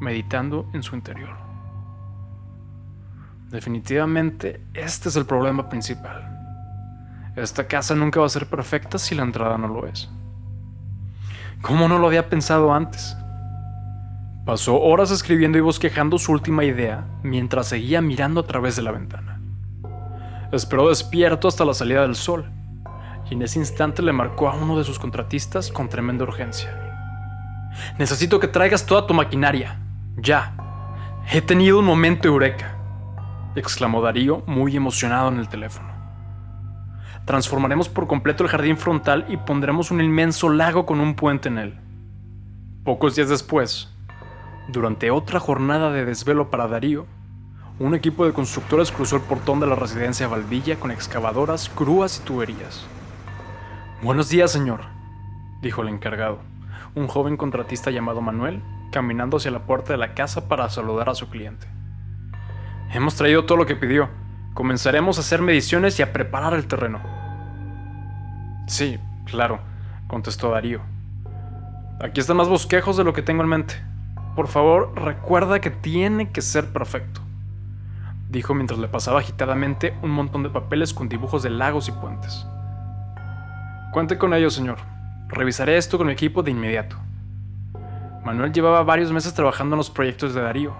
meditando 0.00 0.66
en 0.72 0.82
su 0.82 0.96
interior. 0.96 1.36
Definitivamente, 3.50 4.62
este 4.72 5.10
es 5.10 5.16
el 5.16 5.26
problema 5.26 5.68
principal. 5.68 6.26
Esta 7.36 7.66
casa 7.68 7.94
nunca 7.94 8.20
va 8.20 8.26
a 8.26 8.30
ser 8.30 8.46
perfecta 8.46 8.96
si 8.96 9.14
la 9.14 9.24
entrada 9.24 9.58
no 9.58 9.68
lo 9.68 9.86
es. 9.86 10.08
¿Cómo 11.60 11.86
no 11.86 11.98
lo 11.98 12.06
había 12.06 12.30
pensado 12.30 12.72
antes? 12.72 13.14
Pasó 14.50 14.80
horas 14.80 15.12
escribiendo 15.12 15.58
y 15.58 15.60
bosquejando 15.60 16.18
su 16.18 16.32
última 16.32 16.64
idea 16.64 17.06
mientras 17.22 17.68
seguía 17.68 18.02
mirando 18.02 18.40
a 18.40 18.46
través 18.48 18.74
de 18.74 18.82
la 18.82 18.90
ventana. 18.90 19.40
Esperó 20.50 20.88
despierto 20.88 21.46
hasta 21.46 21.64
la 21.64 21.72
salida 21.72 22.02
del 22.02 22.16
sol 22.16 22.50
y 23.30 23.34
en 23.34 23.42
ese 23.42 23.60
instante 23.60 24.02
le 24.02 24.12
marcó 24.12 24.48
a 24.48 24.56
uno 24.56 24.76
de 24.76 24.82
sus 24.82 24.98
contratistas 24.98 25.70
con 25.70 25.88
tremenda 25.88 26.24
urgencia. 26.24 26.68
Necesito 27.96 28.40
que 28.40 28.48
traigas 28.48 28.84
toda 28.84 29.06
tu 29.06 29.14
maquinaria. 29.14 29.78
Ya. 30.16 30.56
He 31.30 31.42
tenido 31.42 31.78
un 31.78 31.84
momento 31.84 32.26
eureka, 32.26 32.76
exclamó 33.54 34.02
Darío 34.02 34.42
muy 34.48 34.74
emocionado 34.74 35.28
en 35.28 35.38
el 35.38 35.48
teléfono. 35.48 35.92
Transformaremos 37.24 37.88
por 37.88 38.08
completo 38.08 38.42
el 38.42 38.50
jardín 38.50 38.76
frontal 38.76 39.26
y 39.28 39.36
pondremos 39.36 39.92
un 39.92 40.00
inmenso 40.00 40.48
lago 40.48 40.86
con 40.86 40.98
un 40.98 41.14
puente 41.14 41.48
en 41.48 41.58
él. 41.58 41.78
Pocos 42.82 43.14
días 43.14 43.28
después, 43.28 43.94
durante 44.70 45.10
otra 45.10 45.40
jornada 45.40 45.90
de 45.92 46.04
desvelo 46.04 46.50
para 46.50 46.68
Darío, 46.68 47.06
un 47.78 47.94
equipo 47.94 48.26
de 48.26 48.32
constructores 48.32 48.92
cruzó 48.92 49.16
el 49.16 49.22
portón 49.22 49.58
de 49.60 49.66
la 49.66 49.74
residencia 49.74 50.28
Valdilla 50.28 50.78
con 50.78 50.90
excavadoras, 50.90 51.70
grúas 51.74 52.18
y 52.18 52.26
tuberías. 52.26 52.86
Buenos 54.02 54.28
días, 54.28 54.52
señor, 54.52 54.80
dijo 55.62 55.82
el 55.82 55.88
encargado, 55.88 56.38
un 56.94 57.08
joven 57.08 57.36
contratista 57.36 57.90
llamado 57.90 58.20
Manuel, 58.20 58.62
caminando 58.92 59.38
hacia 59.38 59.50
la 59.50 59.66
puerta 59.66 59.92
de 59.92 59.98
la 59.98 60.14
casa 60.14 60.48
para 60.48 60.68
saludar 60.68 61.08
a 61.08 61.14
su 61.14 61.28
cliente. 61.28 61.66
Hemos 62.92 63.14
traído 63.14 63.44
todo 63.44 63.58
lo 63.58 63.66
que 63.66 63.76
pidió. 63.76 64.08
Comenzaremos 64.54 65.16
a 65.16 65.20
hacer 65.20 65.42
mediciones 65.42 65.98
y 65.98 66.02
a 66.02 66.12
preparar 66.12 66.54
el 66.54 66.66
terreno. 66.66 67.00
Sí, 68.66 68.98
claro, 69.24 69.60
contestó 70.06 70.50
Darío. 70.50 70.80
Aquí 72.00 72.20
están 72.20 72.36
más 72.36 72.48
bosquejos 72.48 72.96
de 72.96 73.04
lo 73.04 73.12
que 73.12 73.22
tengo 73.22 73.42
en 73.42 73.48
mente. 73.48 73.89
Por 74.40 74.48
favor, 74.48 74.92
recuerda 74.96 75.60
que 75.60 75.68
tiene 75.68 76.30
que 76.30 76.40
ser 76.40 76.72
perfecto 76.72 77.20
dijo 78.30 78.54
mientras 78.54 78.78
le 78.78 78.88
pasaba 78.88 79.18
agitadamente 79.18 79.94
un 80.00 80.08
montón 80.08 80.42
de 80.42 80.48
papeles 80.48 80.94
con 80.94 81.10
dibujos 81.10 81.42
de 81.42 81.50
lagos 81.50 81.88
y 81.88 81.92
puentes. 81.92 82.46
Cuente 83.92 84.16
con 84.16 84.32
ello, 84.32 84.48
señor. 84.48 84.78
Revisaré 85.28 85.76
esto 85.76 85.98
con 85.98 86.06
mi 86.06 86.14
equipo 86.14 86.42
de 86.42 86.52
inmediato. 86.52 86.96
Manuel 88.24 88.50
llevaba 88.50 88.82
varios 88.82 89.12
meses 89.12 89.34
trabajando 89.34 89.74
en 89.74 89.78
los 89.78 89.90
proyectos 89.90 90.32
de 90.32 90.40
Darío. 90.40 90.74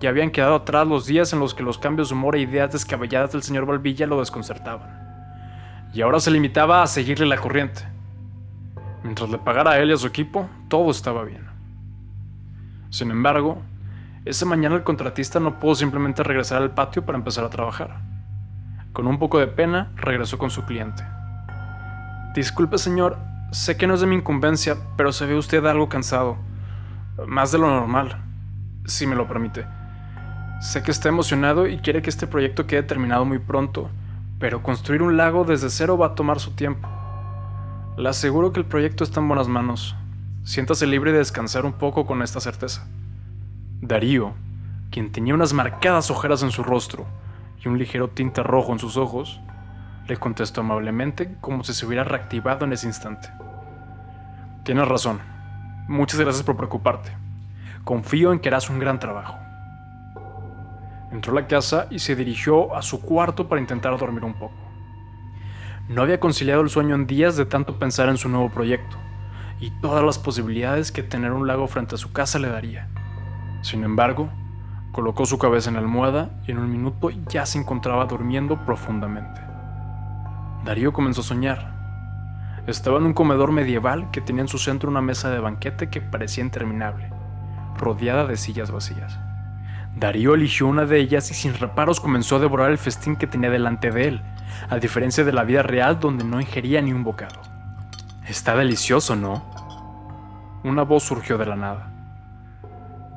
Ya 0.00 0.08
habían 0.08 0.32
quedado 0.32 0.56
atrás 0.56 0.88
los 0.88 1.06
días 1.06 1.32
en 1.32 1.38
los 1.38 1.54
que 1.54 1.62
los 1.62 1.78
cambios 1.78 2.08
de 2.08 2.16
humor 2.16 2.34
e 2.34 2.40
ideas 2.40 2.72
descabelladas 2.72 3.30
del 3.30 3.44
señor 3.44 3.64
Valvilla 3.64 4.08
lo 4.08 4.18
desconcertaban. 4.18 5.88
Y 5.94 6.02
ahora 6.02 6.18
se 6.18 6.32
limitaba 6.32 6.82
a 6.82 6.88
seguirle 6.88 7.26
la 7.26 7.36
corriente. 7.36 7.82
Mientras 9.04 9.30
le 9.30 9.38
pagara 9.38 9.70
a 9.70 9.78
él 9.78 9.90
y 9.90 9.92
a 9.92 9.96
su 9.96 10.08
equipo, 10.08 10.48
todo 10.66 10.90
estaba 10.90 11.22
bien. 11.22 11.55
Sin 12.96 13.10
embargo, 13.10 13.60
esa 14.24 14.46
mañana 14.46 14.74
el 14.74 14.82
contratista 14.82 15.38
no 15.38 15.58
pudo 15.58 15.74
simplemente 15.74 16.22
regresar 16.22 16.62
al 16.62 16.70
patio 16.70 17.04
para 17.04 17.18
empezar 17.18 17.44
a 17.44 17.50
trabajar. 17.50 18.00
Con 18.94 19.06
un 19.06 19.18
poco 19.18 19.38
de 19.38 19.48
pena, 19.48 19.92
regresó 19.96 20.38
con 20.38 20.48
su 20.48 20.64
cliente. 20.64 21.04
Disculpe, 22.34 22.78
señor, 22.78 23.18
sé 23.52 23.76
que 23.76 23.86
no 23.86 23.92
es 23.92 24.00
de 24.00 24.06
mi 24.06 24.16
incumbencia, 24.16 24.78
pero 24.96 25.12
se 25.12 25.26
ve 25.26 25.36
usted 25.36 25.62
algo 25.66 25.90
cansado. 25.90 26.38
Más 27.26 27.52
de 27.52 27.58
lo 27.58 27.66
normal, 27.66 28.16
si 28.86 29.06
me 29.06 29.14
lo 29.14 29.28
permite. 29.28 29.66
Sé 30.62 30.82
que 30.82 30.90
está 30.90 31.10
emocionado 31.10 31.66
y 31.66 31.76
quiere 31.76 32.00
que 32.00 32.08
este 32.08 32.26
proyecto 32.26 32.66
quede 32.66 32.82
terminado 32.82 33.26
muy 33.26 33.40
pronto, 33.40 33.90
pero 34.38 34.62
construir 34.62 35.02
un 35.02 35.18
lago 35.18 35.44
desde 35.44 35.68
cero 35.68 35.98
va 35.98 36.06
a 36.06 36.14
tomar 36.14 36.40
su 36.40 36.52
tiempo. 36.52 36.88
Le 37.98 38.08
aseguro 38.08 38.54
que 38.54 38.60
el 38.60 38.64
proyecto 38.66 39.04
está 39.04 39.20
en 39.20 39.28
buenas 39.28 39.48
manos. 39.48 39.94
Siéntase 40.46 40.86
libre 40.86 41.10
de 41.10 41.18
descansar 41.18 41.66
un 41.66 41.72
poco 41.72 42.06
con 42.06 42.22
esta 42.22 42.38
certeza. 42.38 42.86
Darío, 43.80 44.34
quien 44.92 45.10
tenía 45.10 45.34
unas 45.34 45.52
marcadas 45.52 46.08
ojeras 46.08 46.44
en 46.44 46.52
su 46.52 46.62
rostro 46.62 47.04
y 47.60 47.66
un 47.66 47.78
ligero 47.78 48.10
tinte 48.10 48.44
rojo 48.44 48.72
en 48.72 48.78
sus 48.78 48.96
ojos, 48.96 49.40
le 50.06 50.16
contestó 50.18 50.60
amablemente 50.60 51.36
como 51.40 51.64
si 51.64 51.74
se 51.74 51.84
hubiera 51.84 52.04
reactivado 52.04 52.64
en 52.64 52.72
ese 52.72 52.86
instante. 52.86 53.28
Tienes 54.62 54.86
razón. 54.86 55.18
Muchas 55.88 56.20
gracias 56.20 56.44
por 56.44 56.56
preocuparte. 56.56 57.10
Confío 57.82 58.32
en 58.32 58.38
que 58.38 58.48
harás 58.48 58.70
un 58.70 58.78
gran 58.78 59.00
trabajo. 59.00 59.36
Entró 61.10 61.32
a 61.32 61.40
la 61.40 61.48
casa 61.48 61.88
y 61.90 61.98
se 61.98 62.14
dirigió 62.14 62.76
a 62.76 62.82
su 62.82 63.02
cuarto 63.02 63.48
para 63.48 63.60
intentar 63.60 63.98
dormir 63.98 64.22
un 64.22 64.34
poco. 64.34 64.54
No 65.88 66.02
había 66.02 66.20
conciliado 66.20 66.60
el 66.60 66.70
sueño 66.70 66.94
en 66.94 67.08
días 67.08 67.36
de 67.36 67.46
tanto 67.46 67.80
pensar 67.80 68.08
en 68.08 68.16
su 68.16 68.28
nuevo 68.28 68.48
proyecto 68.48 68.96
y 69.60 69.70
todas 69.80 70.04
las 70.04 70.18
posibilidades 70.18 70.92
que 70.92 71.02
tener 71.02 71.32
un 71.32 71.46
lago 71.46 71.66
frente 71.66 71.94
a 71.94 71.98
su 71.98 72.12
casa 72.12 72.38
le 72.38 72.48
daría. 72.48 72.88
Sin 73.62 73.84
embargo, 73.84 74.30
colocó 74.92 75.26
su 75.26 75.38
cabeza 75.38 75.70
en 75.70 75.74
la 75.74 75.80
almohada 75.80 76.30
y 76.46 76.52
en 76.52 76.58
un 76.58 76.70
minuto 76.70 77.10
ya 77.10 77.46
se 77.46 77.58
encontraba 77.58 78.06
durmiendo 78.06 78.64
profundamente. 78.64 79.40
Darío 80.64 80.92
comenzó 80.92 81.20
a 81.20 81.24
soñar. 81.24 81.76
Estaba 82.66 82.98
en 82.98 83.06
un 83.06 83.12
comedor 83.12 83.52
medieval 83.52 84.10
que 84.10 84.20
tenía 84.20 84.42
en 84.42 84.48
su 84.48 84.58
centro 84.58 84.90
una 84.90 85.00
mesa 85.00 85.30
de 85.30 85.38
banquete 85.38 85.88
que 85.88 86.00
parecía 86.00 86.42
interminable, 86.42 87.10
rodeada 87.76 88.26
de 88.26 88.36
sillas 88.36 88.70
vacías. 88.70 89.18
Darío 89.94 90.34
eligió 90.34 90.66
una 90.66 90.84
de 90.84 90.98
ellas 90.98 91.30
y 91.30 91.34
sin 91.34 91.54
reparos 91.54 92.00
comenzó 92.00 92.36
a 92.36 92.40
devorar 92.40 92.70
el 92.70 92.78
festín 92.78 93.16
que 93.16 93.26
tenía 93.26 93.50
delante 93.50 93.90
de 93.90 94.08
él, 94.08 94.22
a 94.68 94.78
diferencia 94.78 95.24
de 95.24 95.32
la 95.32 95.44
vida 95.44 95.62
real 95.62 96.00
donde 96.00 96.24
no 96.24 96.40
ingería 96.40 96.82
ni 96.82 96.92
un 96.92 97.04
bocado. 97.04 97.55
Está 98.28 98.56
delicioso, 98.56 99.14
¿no? 99.14 99.44
Una 100.64 100.82
voz 100.82 101.04
surgió 101.04 101.38
de 101.38 101.46
la 101.46 101.54
nada. 101.54 101.92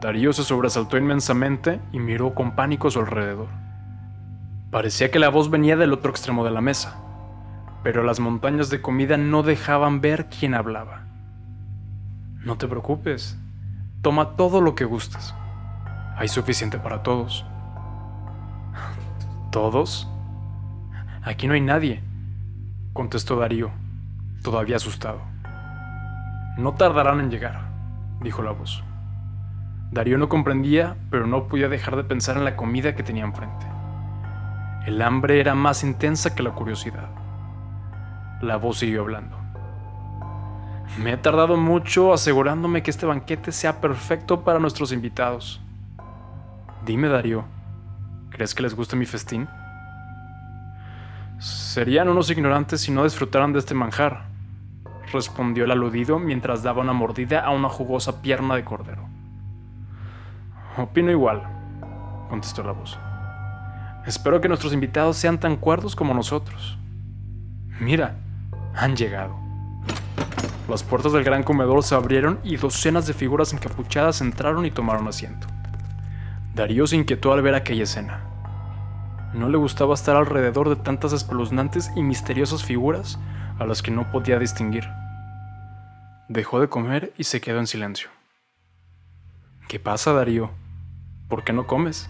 Darío 0.01 0.33
se 0.33 0.43
sobresaltó 0.43 0.97
inmensamente 0.97 1.81
y 1.91 1.99
miró 1.99 2.35
con 2.35 2.51
pánico 2.51 2.87
a 2.87 2.91
su 2.91 2.99
alrededor. 2.99 3.47
Parecía 4.69 5.09
que 5.09 5.17
la 5.17 5.29
voz 5.29 5.49
venía 5.49 5.75
del 5.75 5.93
otro 5.93 6.11
extremo 6.11 6.45
de 6.45 6.51
la 6.51 6.61
mesa, 6.61 6.95
pero 7.83 8.03
las 8.03 8.19
montañas 8.19 8.69
de 8.69 8.81
comida 8.83 9.17
no 9.17 9.41
dejaban 9.41 9.99
ver 9.99 10.29
quién 10.29 10.53
hablaba. 10.53 11.05
No 12.45 12.59
te 12.59 12.67
preocupes, 12.67 13.35
toma 14.03 14.35
todo 14.35 14.61
lo 14.61 14.75
que 14.75 14.85
gustes. 14.85 15.33
Hay 16.17 16.27
suficiente 16.27 16.77
para 16.77 17.01
todos. 17.01 17.45
¿Todos? 19.51 20.07
Aquí 21.23 21.47
no 21.47 21.55
hay 21.55 21.61
nadie, 21.61 22.03
contestó 22.93 23.37
Darío, 23.37 23.71
todavía 24.41 24.77
asustado. 24.77 25.22
No 26.58 26.74
tardarán 26.74 27.19
en 27.19 27.29
llegar, 27.29 27.62
dijo 28.22 28.41
la 28.41 28.51
voz. 28.51 28.84
Darío 29.91 30.17
no 30.17 30.29
comprendía, 30.29 30.98
pero 31.10 31.25
no 31.25 31.48
podía 31.48 31.67
dejar 31.67 31.96
de 31.96 32.03
pensar 32.03 32.38
en 32.38 32.46
la 32.46 32.55
comida 32.55 32.96
que 32.96 33.03
tenía 33.03 33.24
enfrente. 33.24 33.65
El 34.86 35.01
hambre 35.01 35.39
era 35.39 35.55
más 35.55 35.84
intensa 35.84 36.36
que 36.36 36.43
la 36.43 36.51
curiosidad. 36.51 37.10
La 38.41 38.58
voz 38.58 38.79
siguió 38.79 39.01
hablando. 39.01 39.38
Me 40.98 41.13
he 41.13 41.17
tardado 41.17 41.58
mucho 41.58 42.13
asegurándome 42.13 42.84
que 42.84 42.91
este 42.91 43.05
banquete 43.05 43.51
sea 43.51 43.81
perfecto 43.81 44.43
para 44.43 44.60
nuestros 44.60 44.91
invitados. 44.91 45.62
Dime, 46.86 47.08
Darío, 47.08 47.46
¿crees 48.29 48.55
que 48.55 48.63
les 48.63 48.75
gusta 48.75 48.96
mi 48.96 49.05
festín? 49.05 49.48
Serían 51.39 52.10
unos 52.10 52.29
ignorantes 52.29 52.81
si 52.81 52.91
no 52.91 53.03
disfrutaran 53.03 53.53
de 53.53 53.60
este 53.60 53.74
manjar, 53.74 54.28
respondió 55.11 55.65
el 55.65 55.71
aludido 55.71 56.19
mientras 56.19 56.63
daba 56.63 56.81
una 56.81 56.93
mordida 56.93 57.39
a 57.39 57.51
una 57.51 57.69
jugosa 57.69 58.21
pierna 58.21 58.55
de 58.55 58.63
cordero. 58.63 59.07
Opino 60.77 61.11
igual, 61.11 61.43
contestó 62.29 62.63
la 62.63 62.71
voz. 62.71 62.97
Espero 64.05 64.39
que 64.41 64.47
nuestros 64.47 64.73
invitados 64.73 65.17
sean 65.17 65.39
tan 65.39 65.57
cuerdos 65.57 65.95
como 65.95 66.13
nosotros. 66.13 66.77
Mira, 67.79 68.15
han 68.75 68.95
llegado. 68.95 69.35
Las 70.69 70.83
puertas 70.83 71.13
del 71.13 71.23
gran 71.23 71.43
comedor 71.43 71.83
se 71.83 71.95
abrieron 71.95 72.39
y 72.43 72.57
docenas 72.57 73.07
de 73.07 73.13
figuras 73.13 73.53
encapuchadas 73.53 74.21
entraron 74.21 74.65
y 74.65 74.71
tomaron 74.71 75.07
asiento. 75.07 75.47
Darío 76.55 76.87
se 76.87 76.95
inquietó 76.95 77.33
al 77.33 77.41
ver 77.41 77.55
aquella 77.55 77.83
escena. 77.83 78.21
No 79.33 79.49
le 79.49 79.57
gustaba 79.57 79.93
estar 79.93 80.15
alrededor 80.15 80.69
de 80.69 80.75
tantas 80.75 81.13
espeluznantes 81.13 81.91
y 81.95 82.03
misteriosas 82.03 82.63
figuras 82.63 83.19
a 83.59 83.65
las 83.65 83.81
que 83.81 83.91
no 83.91 84.09
podía 84.11 84.39
distinguir. 84.39 84.89
Dejó 86.29 86.59
de 86.59 86.69
comer 86.69 87.13
y 87.17 87.25
se 87.25 87.41
quedó 87.41 87.59
en 87.59 87.67
silencio. 87.67 88.09
¿Qué 89.67 89.79
pasa, 89.79 90.13
Darío? 90.13 90.51
¿Por 91.27 91.43
qué 91.43 91.53
no 91.53 91.67
comes? 91.67 92.09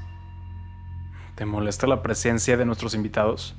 ¿Te 1.36 1.46
molesta 1.46 1.88
la 1.88 2.02
presencia 2.02 2.56
de 2.56 2.66
nuestros 2.66 2.94
invitados? 2.94 3.56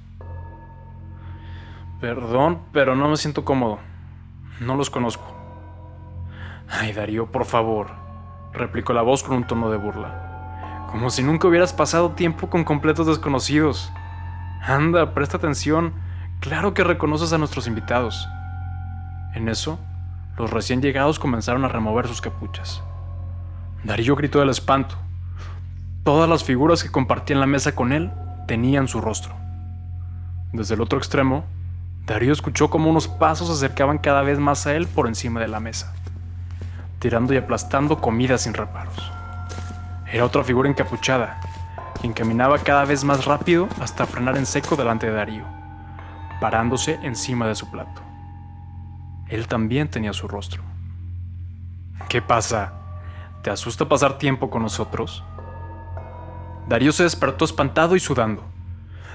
Perdón, 2.01 2.63
pero 2.73 2.95
no 2.97 3.09
me 3.09 3.17
siento 3.17 3.45
cómodo. 3.45 3.79
No 4.61 4.77
los 4.77 4.89
conozco. 4.89 5.37
Ay, 6.69 6.93
Darío, 6.93 7.31
por 7.31 7.45
favor, 7.45 7.91
replicó 8.53 8.93
la 8.93 9.03
voz 9.03 9.23
con 9.23 9.37
un 9.37 9.47
tono 9.47 9.71
de 9.71 9.77
burla. 9.77 10.87
Como 10.91 11.11
si 11.11 11.23
nunca 11.23 11.49
hubieras 11.49 11.73
pasado 11.73 12.13
tiempo 12.13 12.49
con 12.49 12.65
completos 12.65 13.07
desconocidos. 13.07 13.93
Anda, 14.63 15.15
presta 15.15 15.37
atención. 15.37 15.95
Claro 16.41 16.73
que 16.73 16.85
reconoces 16.85 17.35
a 17.35 17.39
nuestros 17.39 17.67
invitados. 17.67 18.27
En 19.35 19.51
eso, 19.51 19.79
los 20.39 20.51
recién 20.51 20.81
llegados 20.81 21.19
comenzaron 21.19 21.67
a 21.67 21.69
remover 21.69 22.09
sus 22.09 22.23
capuchas. 22.23 22.83
Darío 23.85 24.17
gritó 24.17 24.41
del 24.41 24.49
espanto. 24.49 24.97
Todas 26.03 26.31
las 26.31 26.43
figuras 26.43 26.83
que 26.83 26.91
compartían 26.91 27.41
la 27.41 27.47
mesa 27.47 27.75
con 27.75 27.93
él 27.93 28.11
tenían 28.49 28.89
su 28.89 29.03
rostro. 29.03 29.35
Desde 30.53 30.75
el 30.75 30.81
otro 30.81 30.99
extremo, 30.99 31.45
Darío 32.07 32.33
escuchó 32.33 32.71
como 32.71 32.89
unos 32.89 33.07
pasos 33.07 33.49
se 33.49 33.53
acercaban 33.53 33.99
cada 33.99 34.23
vez 34.23 34.39
más 34.39 34.67
a 34.67 34.75
él 34.75 34.87
por 34.87 35.09
encima 35.09 35.41
de 35.41 35.49
la 35.49 35.61
mesa, 35.61 35.93
tirando 37.01 37.35
y 37.35 37.37
aplastando 37.37 38.01
comida 38.01 38.39
sin 38.39 38.55
reparos. 38.55 39.13
Era 40.11 40.25
otra 40.25 40.43
figura 40.43 40.71
encapuchada, 40.71 41.39
quien 42.01 42.15
caminaba 42.15 42.59
cada 42.59 42.87
vez 42.87 43.05
más 43.05 43.27
rápido 43.27 43.69
hasta 43.79 44.07
frenar 44.07 44.39
en 44.39 44.47
seco 44.47 44.75
delante 44.75 45.07
de 45.07 45.13
Darío, 45.13 45.60
parándose 46.41 46.99
encima 47.03 47.47
de 47.47 47.55
su 47.55 47.71
plato. 47.71 48.03
Él 49.29 49.47
también 49.47 49.89
tenía 49.89 50.13
su 50.13 50.27
rostro. 50.27 50.63
¿Qué 52.09 52.21
pasa? 52.21 52.73
¿Te 53.43 53.51
asusta 53.51 53.89
pasar 53.89 54.19
tiempo 54.19 54.51
con 54.51 54.63
nosotros? 54.63 55.23
Darío 56.69 56.93
se 56.93 57.05
despertó 57.05 57.45
espantado 57.45 57.95
y 57.97 58.01
sudando. 58.01 58.45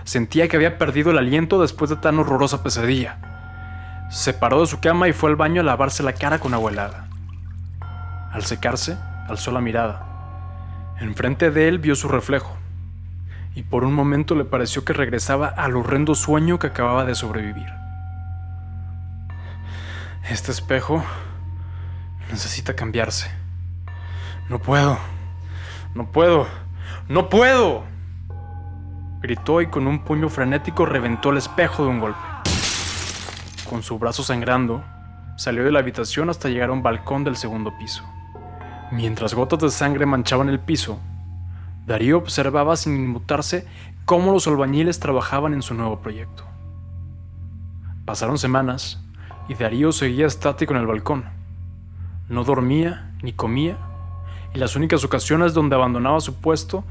Sentía 0.03 0.48
que 0.48 0.55
había 0.55 0.77
perdido 0.77 1.12
el 1.12 1.17
aliento 1.17 1.62
después 1.62 1.89
de 1.89 1.96
tan 1.98 2.20
horrorosa 2.20 2.63
pesadilla. 2.63 4.08
Se 4.10 4.34
paró 4.34 4.62
de 4.62 4.67
su 4.67 4.79
cama 4.79 5.08
y 5.08 5.13
fue 5.13 5.29
al 5.29 5.36
baño 5.36 5.62
a 5.62 5.63
lavarse 5.63 6.03
la 6.03 6.13
cara 6.13 6.39
con 6.39 6.53
agua 6.53 6.72
helada. 6.72 7.08
Al 8.32 8.44
secarse, 8.44 8.98
alzó 9.27 9.51
la 9.51 9.62
mirada. 9.62 10.96
Enfrente 11.00 11.51
de 11.51 11.67
él 11.67 11.79
vio 11.79 11.96
su 11.96 12.08
reflejo, 12.08 12.55
y 13.56 13.64
por 13.64 13.86
un 13.86 13.94
momento 13.94 14.36
le 14.36 14.44
pareció 14.44 14.84
que 14.84 14.94
regresaba 14.94 15.48
al 15.48 15.76
horrendo 15.78 16.14
sueño 16.14 16.60
que 16.60 16.68
acababa 16.68 17.06
de 17.06 17.16
sobrevivir. 17.16 17.68
Este 20.30 20.52
espejo 20.52 21.04
necesita 22.30 22.76
cambiarse. 22.76 23.32
No 24.50 24.60
puedo, 24.60 24.98
no 25.94 26.12
puedo, 26.12 26.48
no 27.08 27.30
puedo 27.30 27.84
gritó 29.22 29.62
y 29.62 29.68
con 29.68 29.88
un 29.88 30.04
puño 30.04 30.30
frenético 30.30 30.86
reventó 30.86 31.32
el 31.32 31.38
espejo 31.38 31.84
de 31.84 31.90
un 31.90 32.00
golpe. 32.00 32.20
Con 33.68 33.82
su 33.82 33.98
brazo 33.98 34.22
sangrando, 34.22 34.84
salió 35.36 35.64
de 35.64 35.72
la 35.72 35.80
habitación 35.80 36.30
hasta 36.30 36.50
llegar 36.50 36.70
a 36.70 36.74
un 36.74 36.84
balcón 36.84 37.24
del 37.24 37.36
segundo 37.36 37.76
piso. 37.78 38.04
Mientras 38.92 39.34
gotas 39.34 39.60
de 39.60 39.70
sangre 39.72 40.06
manchaban 40.06 40.50
el 40.50 40.60
piso, 40.60 41.00
Darío 41.86 42.18
observaba 42.18 42.75
sin 42.75 42.96
inmutarse 42.96 43.68
cómo 44.06 44.32
los 44.32 44.48
albañiles 44.48 45.00
trabajaban 45.00 45.54
en 45.54 45.62
su 45.62 45.74
nuevo 45.74 46.00
proyecto. 46.00 46.44
Pasaron 48.06 48.38
semanas 48.38 49.01
y 49.48 49.54
Darío 49.54 49.92
seguía 49.92 50.25
estático 50.25 50.74
en 50.74 50.80
el 50.80 50.88
balcón. 50.88 51.25
No 52.30 52.44
dormía 52.44 53.12
ni 53.22 53.34
comía 53.34 53.77
y 54.54 54.60
las 54.60 54.75
únicas 54.75 55.04
ocasiones 55.04 55.54
donde 55.54 55.75
abandonaba 55.75 56.22
su 56.22 56.36
puesto 56.36 56.84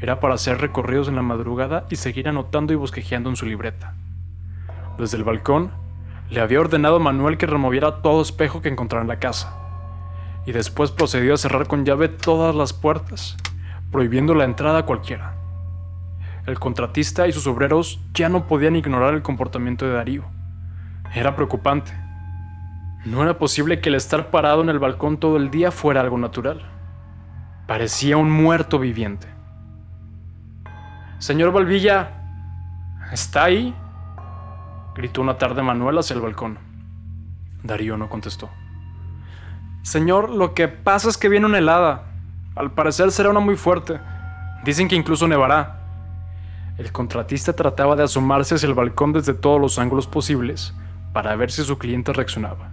era 0.00 0.20
para 0.20 0.34
hacer 0.34 0.60
recorridos 0.60 1.08
en 1.08 1.16
la 1.16 1.22
madrugada 1.22 1.86
y 1.88 1.96
seguir 1.96 2.28
anotando 2.28 2.72
y 2.72 2.76
bosquejeando 2.76 3.30
en 3.30 3.36
su 3.36 3.46
libreta. 3.46 3.94
Desde 4.98 5.16
el 5.16 5.24
balcón, 5.24 5.70
le 6.28 6.40
había 6.40 6.60
ordenado 6.60 6.96
a 6.96 6.98
Manuel 6.98 7.38
que 7.38 7.46
removiera 7.46 8.02
todo 8.02 8.20
espejo 8.20 8.60
que 8.60 8.68
encontrara 8.68 9.02
en 9.02 9.08
la 9.08 9.20
casa, 9.20 9.54
y 10.44 10.52
después 10.52 10.90
procedió 10.90 11.34
a 11.34 11.36
cerrar 11.36 11.68
con 11.68 11.84
llave 11.84 12.08
todas 12.08 12.54
las 12.54 12.72
puertas, 12.72 13.36
prohibiendo 13.92 14.34
la 14.34 14.44
entrada 14.44 14.80
a 14.80 14.86
cualquiera. 14.86 15.36
El 16.46 16.58
contratista 16.58 17.28
y 17.28 17.32
sus 17.32 17.46
obreros 17.46 18.00
ya 18.14 18.28
no 18.28 18.48
podían 18.48 18.74
ignorar 18.74 19.14
el 19.14 19.22
comportamiento 19.22 19.86
de 19.86 19.92
Darío. 19.92 20.24
Era 21.14 21.36
preocupante. 21.36 21.92
No 23.04 23.22
era 23.22 23.38
posible 23.38 23.80
que 23.80 23.90
el 23.90 23.94
estar 23.94 24.30
parado 24.30 24.62
en 24.62 24.70
el 24.70 24.80
balcón 24.80 25.18
todo 25.18 25.36
el 25.36 25.50
día 25.50 25.70
fuera 25.70 26.00
algo 26.00 26.18
natural. 26.18 26.62
Parecía 27.68 28.16
un 28.16 28.30
muerto 28.30 28.78
viviente. 28.80 29.28
Señor 31.18 31.52
Valvilla, 31.52 32.10
¿está 33.12 33.44
ahí? 33.44 33.74
gritó 34.94 35.20
una 35.22 35.38
tarde 35.38 35.62
Manuel 35.62 35.98
hacia 35.98 36.14
el 36.14 36.20
balcón. 36.20 36.58
Darío 37.62 37.96
no 37.96 38.08
contestó. 38.08 38.50
Señor, 39.82 40.30
lo 40.30 40.54
que 40.54 40.68
pasa 40.68 41.08
es 41.08 41.16
que 41.16 41.28
viene 41.28 41.46
una 41.46 41.58
helada. 41.58 42.11
Al 42.54 42.70
parecer 42.72 43.10
será 43.10 43.30
una 43.30 43.40
muy 43.40 43.56
fuerte. 43.56 43.98
Dicen 44.64 44.88
que 44.88 44.96
incluso 44.96 45.26
nevará. 45.26 45.78
El 46.76 46.92
contratista 46.92 47.54
trataba 47.54 47.96
de 47.96 48.02
asomarse 48.02 48.54
hacia 48.54 48.66
el 48.66 48.74
balcón 48.74 49.12
desde 49.12 49.34
todos 49.34 49.60
los 49.60 49.78
ángulos 49.78 50.06
posibles 50.06 50.74
para 51.12 51.34
ver 51.36 51.50
si 51.50 51.62
su 51.62 51.78
cliente 51.78 52.12
reaccionaba. 52.12 52.72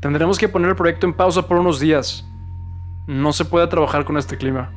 Tendremos 0.00 0.38
que 0.38 0.48
poner 0.48 0.70
el 0.70 0.76
proyecto 0.76 1.06
en 1.06 1.14
pausa 1.14 1.46
por 1.48 1.58
unos 1.58 1.80
días. 1.80 2.24
No 3.06 3.32
se 3.32 3.44
puede 3.44 3.66
trabajar 3.66 4.04
con 4.04 4.16
este 4.16 4.36
clima. 4.36 4.70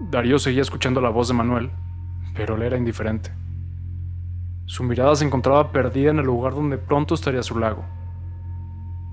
Darío 0.00 0.38
seguía 0.38 0.62
escuchando 0.62 1.00
la 1.00 1.10
voz 1.10 1.28
de 1.28 1.34
Manuel, 1.34 1.70
pero 2.34 2.56
le 2.56 2.66
era 2.66 2.76
indiferente. 2.76 3.32
Su 4.66 4.84
mirada 4.84 5.14
se 5.16 5.24
encontraba 5.24 5.72
perdida 5.72 6.10
en 6.10 6.18
el 6.18 6.26
lugar 6.26 6.54
donde 6.54 6.78
pronto 6.78 7.14
estaría 7.14 7.42
su 7.42 7.58
lago. 7.58 7.84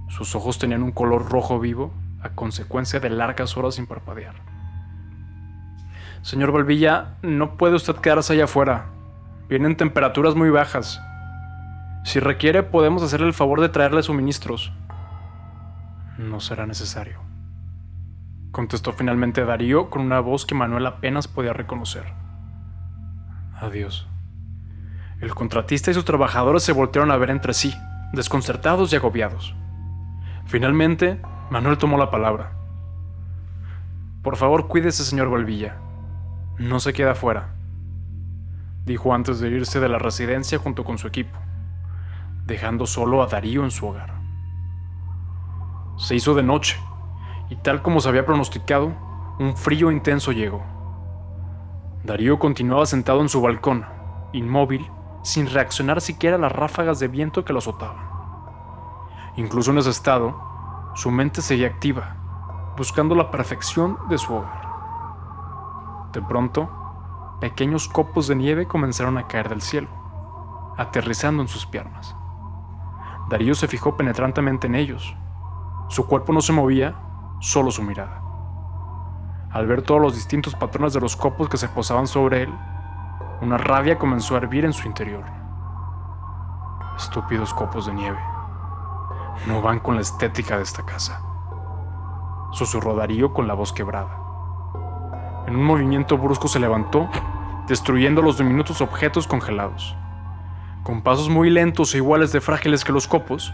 Sus 0.07 0.33
ojos 0.35 0.57
tenían 0.57 0.83
un 0.83 0.91
color 0.91 1.29
rojo 1.29 1.59
vivo 1.59 1.91
a 2.21 2.29
consecuencia 2.29 2.99
de 2.99 3.09
largas 3.09 3.57
horas 3.57 3.75
sin 3.75 3.87
parpadear. 3.87 4.35
Señor 6.21 6.51
Valvilla, 6.51 7.17
no 7.21 7.57
puede 7.57 7.75
usted 7.75 7.95
quedarse 7.95 8.33
allá 8.33 8.45
afuera. 8.45 8.87
Vienen 9.47 9.77
temperaturas 9.77 10.35
muy 10.35 10.49
bajas. 10.49 11.01
Si 12.03 12.19
requiere, 12.19 12.63
podemos 12.63 13.03
hacerle 13.03 13.27
el 13.27 13.33
favor 13.33 13.61
de 13.61 13.69
traerle 13.69 14.03
suministros. 14.03 14.73
No 16.17 16.39
será 16.39 16.65
necesario 16.65 17.29
contestó 18.51 18.93
finalmente 18.93 19.45
Darío 19.45 19.89
con 19.89 20.01
una 20.01 20.19
voz 20.19 20.45
que 20.45 20.55
Manuel 20.55 20.85
apenas 20.85 21.27
podía 21.27 21.53
reconocer. 21.53 22.03
Adiós. 23.59 24.07
El 25.21 25.35
contratista 25.35 25.91
y 25.91 25.93
sus 25.93 26.05
trabajadores 26.05 26.63
se 26.63 26.71
voltearon 26.71 27.11
a 27.11 27.17
ver 27.17 27.29
entre 27.29 27.53
sí, 27.53 27.75
desconcertados 28.13 28.91
y 28.91 28.95
agobiados. 28.95 29.53
Finalmente, 30.45 31.21
Manuel 31.49 31.79
tomó 31.79 31.97
la 31.97 32.11
palabra. 32.11 32.51
Por 34.21 34.35
favor, 34.35 34.67
cuídese, 34.67 35.03
señor 35.03 35.31
Valvilla. 35.31 35.77
No 36.59 36.79
se 36.79 36.93
queda 36.93 37.11
afuera, 37.13 37.55
dijo 38.85 39.13
antes 39.15 39.39
de 39.39 39.49
irse 39.49 39.79
de 39.79 39.89
la 39.89 39.97
residencia 39.97 40.59
junto 40.59 40.83
con 40.83 40.99
su 40.99 41.07
equipo, 41.07 41.39
dejando 42.45 42.85
solo 42.85 43.23
a 43.23 43.27
Darío 43.27 43.63
en 43.63 43.71
su 43.71 43.87
hogar. 43.87 44.13
Se 45.97 46.15
hizo 46.15 46.35
de 46.35 46.43
noche 46.43 46.79
y 47.49 47.55
tal 47.55 47.81
como 47.81 47.99
se 47.99 48.09
había 48.09 48.25
pronosticado, 48.25 48.93
un 49.39 49.57
frío 49.57 49.89
intenso 49.89 50.31
llegó. 50.31 50.63
Darío 52.03 52.37
continuaba 52.37 52.85
sentado 52.85 53.21
en 53.21 53.29
su 53.29 53.41
balcón, 53.41 53.85
inmóvil, 54.33 54.87
sin 55.23 55.49
reaccionar 55.49 56.01
siquiera 56.01 56.35
a 56.35 56.39
las 56.39 56.51
ráfagas 56.51 56.99
de 56.99 57.07
viento 57.07 57.43
que 57.43 57.53
lo 57.53 57.59
azotaban. 57.59 58.07
Incluso 59.35 59.71
en 59.71 59.79
ese 59.79 59.89
estado, 59.89 60.48
su 60.95 61.11
mente 61.11 61.41
seguía 61.41 61.67
activa, 61.67 62.15
buscando 62.77 63.15
la 63.15 63.31
perfección 63.31 63.97
de 64.09 64.17
su 64.17 64.33
hogar. 64.33 64.69
De 66.13 66.21
pronto, 66.21 66.69
pequeños 67.39 67.87
copos 67.87 68.27
de 68.27 68.35
nieve 68.35 68.67
comenzaron 68.67 69.17
a 69.17 69.27
caer 69.27 69.49
del 69.49 69.61
cielo, 69.61 69.89
aterrizando 70.77 71.41
en 71.41 71.47
sus 71.47 71.65
piernas. 71.65 72.15
Darío 73.29 73.53
se 73.53 73.67
fijó 73.67 73.95
penetrantemente 73.95 74.67
en 74.67 74.75
ellos. 74.75 75.15
Su 75.87 76.07
cuerpo 76.07 76.33
no 76.33 76.41
se 76.41 76.51
movía 76.51 76.95
solo 77.39 77.69
su 77.69 77.83
mirada. 77.83 78.21
Al 79.51 79.67
ver 79.67 79.81
todos 79.81 80.01
los 80.01 80.15
distintos 80.15 80.55
patrones 80.55 80.93
de 80.93 80.99
los 80.99 81.15
copos 81.15 81.49
que 81.49 81.57
se 81.57 81.69
posaban 81.69 82.07
sobre 82.07 82.43
él, 82.43 82.53
una 83.41 83.57
rabia 83.57 83.97
comenzó 83.97 84.35
a 84.35 84.39
hervir 84.39 84.65
en 84.65 84.73
su 84.73 84.87
interior. 84.87 85.23
Estúpidos 86.97 87.53
copos 87.53 87.85
de 87.85 87.93
nieve. 87.93 88.19
No 89.47 89.61
van 89.61 89.79
con 89.79 89.95
la 89.95 90.01
estética 90.01 90.57
de 90.57 90.63
esta 90.63 90.85
casa. 90.85 91.21
Susurró 92.51 92.95
Darío 92.95 93.33
con 93.33 93.47
la 93.47 93.53
voz 93.53 93.71
quebrada. 93.73 94.17
En 95.47 95.55
un 95.55 95.63
movimiento 95.63 96.17
brusco 96.17 96.47
se 96.47 96.59
levantó, 96.59 97.09
destruyendo 97.67 98.21
los 98.21 98.37
diminutos 98.37 98.81
objetos 98.81 99.27
congelados. 99.27 99.95
Con 100.83 101.01
pasos 101.01 101.29
muy 101.29 101.49
lentos 101.49 101.93
e 101.93 101.97
iguales 101.97 102.31
de 102.31 102.41
frágiles 102.41 102.83
que 102.83 102.91
los 102.91 103.07
copos, 103.07 103.53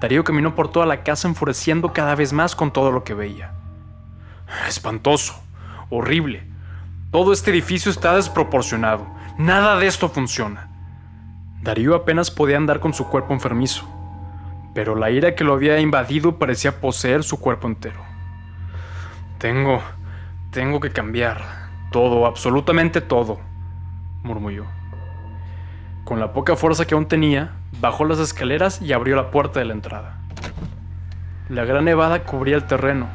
Darío 0.00 0.24
caminó 0.24 0.54
por 0.54 0.68
toda 0.68 0.86
la 0.86 1.02
casa 1.02 1.28
enfureciendo 1.28 1.92
cada 1.92 2.14
vez 2.14 2.32
más 2.32 2.54
con 2.54 2.70
todo 2.70 2.90
lo 2.92 3.04
que 3.04 3.14
veía. 3.14 3.54
Espantoso, 4.68 5.34
horrible. 5.90 6.46
Todo 7.10 7.32
este 7.32 7.50
edificio 7.50 7.90
está 7.90 8.14
desproporcionado. 8.14 9.06
Nada 9.38 9.76
de 9.76 9.86
esto 9.86 10.08
funciona. 10.08 10.68
Darío 11.62 11.94
apenas 11.94 12.30
podía 12.30 12.56
andar 12.56 12.78
con 12.80 12.94
su 12.94 13.08
cuerpo 13.08 13.32
enfermizo, 13.32 13.88
pero 14.76 14.94
la 14.94 15.10
ira 15.10 15.34
que 15.34 15.42
lo 15.42 15.54
había 15.54 15.80
invadido 15.80 16.38
parecía 16.38 16.82
poseer 16.82 17.22
su 17.22 17.40
cuerpo 17.40 17.66
entero. 17.66 17.98
Tengo, 19.38 19.80
tengo 20.50 20.80
que 20.80 20.90
cambiar. 20.90 21.40
Todo, 21.90 22.26
absolutamente 22.26 23.00
todo, 23.00 23.40
murmulló. 24.22 24.66
Con 26.04 26.20
la 26.20 26.34
poca 26.34 26.56
fuerza 26.56 26.84
que 26.84 26.92
aún 26.94 27.08
tenía, 27.08 27.52
bajó 27.80 28.04
las 28.04 28.18
escaleras 28.18 28.82
y 28.82 28.92
abrió 28.92 29.16
la 29.16 29.30
puerta 29.30 29.60
de 29.60 29.64
la 29.64 29.72
entrada. 29.72 30.18
La 31.48 31.64
gran 31.64 31.86
nevada 31.86 32.24
cubría 32.24 32.56
el 32.56 32.66
terreno, 32.66 33.08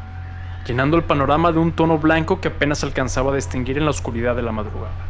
llenando 0.66 0.98
el 0.98 1.04
panorama 1.04 1.52
de 1.52 1.60
un 1.60 1.74
tono 1.74 2.00
blanco 2.00 2.42
que 2.42 2.48
apenas 2.48 2.84
alcanzaba 2.84 3.34
a 3.34 3.36
distinguir 3.36 3.78
en 3.78 3.86
la 3.86 3.92
oscuridad 3.92 4.36
de 4.36 4.42
la 4.42 4.52
madrugada. 4.52 5.06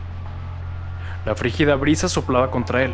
La 1.26 1.34
frígida 1.34 1.76
brisa 1.76 2.10
soplaba 2.10 2.52
contra 2.52 2.84
él, 2.84 2.94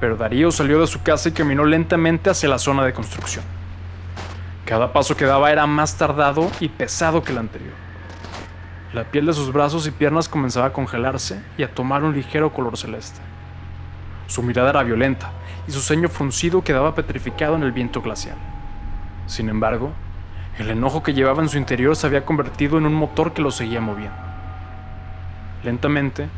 pero 0.00 0.16
Darío 0.16 0.50
salió 0.50 0.80
de 0.80 0.86
su 0.86 1.02
casa 1.02 1.28
y 1.28 1.32
caminó 1.32 1.64
lentamente 1.64 2.30
hacia 2.30 2.48
la 2.48 2.58
zona 2.58 2.84
de 2.84 2.92
construcción. 2.92 3.44
Cada 4.64 4.92
paso 4.92 5.16
que 5.16 5.24
daba 5.24 5.52
era 5.52 5.66
más 5.66 5.96
tardado 5.96 6.50
y 6.60 6.68
pesado 6.68 7.22
que 7.22 7.32
el 7.32 7.38
anterior. 7.38 7.74
La 8.94 9.04
piel 9.04 9.26
de 9.26 9.32
sus 9.32 9.52
brazos 9.52 9.86
y 9.86 9.90
piernas 9.90 10.28
comenzaba 10.28 10.66
a 10.66 10.72
congelarse 10.72 11.42
y 11.58 11.64
a 11.64 11.74
tomar 11.74 12.04
un 12.04 12.14
ligero 12.14 12.52
color 12.52 12.76
celeste. 12.76 13.20
Su 14.26 14.42
mirada 14.42 14.70
era 14.70 14.82
violenta 14.82 15.32
y 15.66 15.72
su 15.72 15.80
ceño 15.80 16.08
fruncido 16.08 16.62
quedaba 16.62 16.94
petrificado 16.94 17.56
en 17.56 17.62
el 17.62 17.72
viento 17.72 18.00
glacial. 18.00 18.36
Sin 19.26 19.48
embargo, 19.48 19.92
el 20.58 20.70
enojo 20.70 21.02
que 21.02 21.12
llevaba 21.12 21.42
en 21.42 21.48
su 21.48 21.58
interior 21.58 21.96
se 21.96 22.06
había 22.06 22.24
convertido 22.24 22.78
en 22.78 22.86
un 22.86 22.94
motor 22.94 23.32
que 23.32 23.42
lo 23.42 23.50
seguía 23.50 23.80
moviendo. 23.80 24.16
Lentamente, 25.64 26.28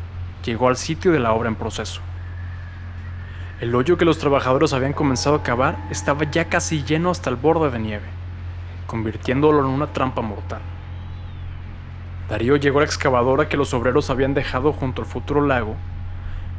llegó 0.43 0.67
al 0.67 0.77
sitio 0.77 1.11
de 1.11 1.19
la 1.19 1.33
obra 1.33 1.49
en 1.49 1.55
proceso. 1.55 2.01
El 3.59 3.73
hoyo 3.73 3.97
que 3.97 4.05
los 4.05 4.19
trabajadores 4.19 4.71
habían 4.73 4.93
comenzado 4.93 5.37
a 5.37 5.41
cavar 5.41 5.77
estaba 5.89 6.25
ya 6.25 6.45
casi 6.45 6.83
lleno 6.83 7.09
hasta 7.09 7.31
el 7.31 7.37
borde 7.37 7.71
de 7.71 7.79
nieve, 7.79 8.05
convirtiéndolo 8.85 9.61
en 9.61 9.65
una 9.65 9.87
trampa 9.87 10.21
mortal. 10.21 10.61
Darío 12.29 12.57
llegó 12.57 12.77
a 12.77 12.81
la 12.81 12.85
excavadora 12.85 13.49
que 13.49 13.57
los 13.57 13.73
obreros 13.73 14.11
habían 14.11 14.35
dejado 14.35 14.73
junto 14.73 15.01
al 15.01 15.07
futuro 15.07 15.41
lago 15.41 15.75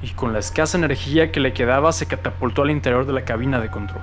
y 0.03 0.09
con 0.09 0.33
la 0.33 0.41
escasa 0.41 0.77
energía 0.77 1.31
que 1.31 1.39
le 1.39 1.53
quedaba 1.53 1.93
se 1.93 2.07
catapultó 2.07 2.63
al 2.63 2.71
interior 2.73 3.07
de 3.07 3.13
la 3.13 3.25
cabina 3.25 3.61
de 3.61 3.71
control. 3.71 4.03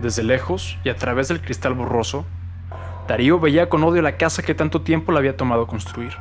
Desde 0.00 0.24
lejos 0.24 0.78
y 0.82 0.88
a 0.88 0.96
través 0.96 1.28
del 1.28 1.40
cristal 1.40 1.74
borroso, 1.74 2.26
Darío 3.06 3.38
veía 3.38 3.68
con 3.68 3.84
odio 3.84 4.02
la 4.02 4.16
casa 4.16 4.42
que 4.42 4.56
tanto 4.56 4.80
tiempo 4.80 5.12
le 5.12 5.18
había 5.18 5.36
tomado 5.36 5.68
construir. 5.68 6.16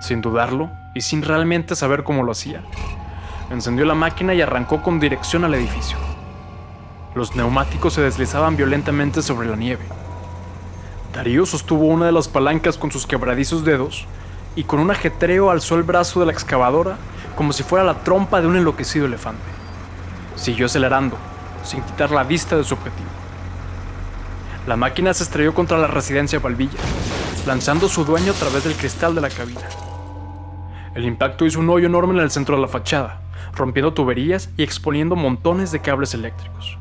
Sin 0.00 0.20
dudarlo 0.20 0.68
y 0.96 1.02
sin 1.02 1.22
realmente 1.22 1.76
saber 1.76 2.02
cómo 2.02 2.24
lo 2.24 2.32
hacía, 2.32 2.62
encendió 3.50 3.84
la 3.84 3.94
máquina 3.94 4.34
y 4.34 4.40
arrancó 4.40 4.82
con 4.82 5.00
dirección 5.00 5.44
al 5.44 5.54
edificio. 5.54 5.96
Los 7.14 7.36
neumáticos 7.36 7.94
se 7.94 8.02
deslizaban 8.02 8.56
violentamente 8.56 9.22
sobre 9.22 9.48
la 9.48 9.56
nieve. 9.56 9.84
Darío 11.12 11.46
sostuvo 11.46 11.86
una 11.86 12.06
de 12.06 12.12
las 12.12 12.28
palancas 12.28 12.76
con 12.76 12.90
sus 12.90 13.06
quebradizos 13.06 13.64
dedos 13.64 14.06
y 14.56 14.64
con 14.64 14.80
un 14.80 14.90
ajetreo 14.90 15.50
alzó 15.50 15.76
el 15.76 15.84
brazo 15.84 16.20
de 16.20 16.26
la 16.26 16.32
excavadora 16.32 16.96
como 17.36 17.52
si 17.52 17.62
fuera 17.62 17.84
la 17.84 18.02
trompa 18.02 18.40
de 18.40 18.46
un 18.46 18.56
enloquecido 18.56 19.06
elefante. 19.06 19.42
Siguió 20.36 20.66
acelerando, 20.66 21.16
sin 21.62 21.82
quitar 21.82 22.10
la 22.10 22.24
vista 22.24 22.56
de 22.56 22.64
su 22.64 22.74
objetivo. 22.74 23.08
La 24.66 24.76
máquina 24.76 25.12
se 25.12 25.24
estrelló 25.24 25.54
contra 25.54 25.78
la 25.78 25.86
residencia 25.86 26.38
Valvilla, 26.38 26.78
lanzando 27.46 27.88
su 27.88 28.04
dueño 28.04 28.32
a 28.32 28.36
través 28.36 28.64
del 28.64 28.74
cristal 28.74 29.14
de 29.14 29.20
la 29.20 29.28
cabina. 29.28 29.60
El 30.94 31.04
impacto 31.04 31.44
hizo 31.44 31.60
un 31.60 31.70
hoyo 31.70 31.86
enorme 31.86 32.14
en 32.14 32.20
el 32.20 32.30
centro 32.30 32.56
de 32.56 32.62
la 32.62 32.68
fachada, 32.68 33.20
rompiendo 33.54 33.92
tuberías 33.92 34.50
y 34.56 34.62
exponiendo 34.62 35.16
montones 35.16 35.72
de 35.72 35.80
cables 35.80 36.14
eléctricos. 36.14 36.78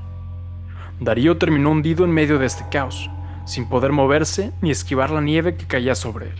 Darío 1.00 1.38
terminó 1.38 1.72
hundido 1.72 2.06
en 2.06 2.12
medio 2.12 2.40
de 2.40 2.46
este 2.46 2.66
caos, 2.70 3.10
sin 3.46 3.68
poder 3.68 3.92
moverse 3.92 4.52
ni 4.62 4.72
esquivar 4.72 5.10
la 5.10 5.22
nieve 5.22 5.56
que 5.56 5.68
caía 5.68 5.96
sobre 5.96 6.28
él. 6.28 6.38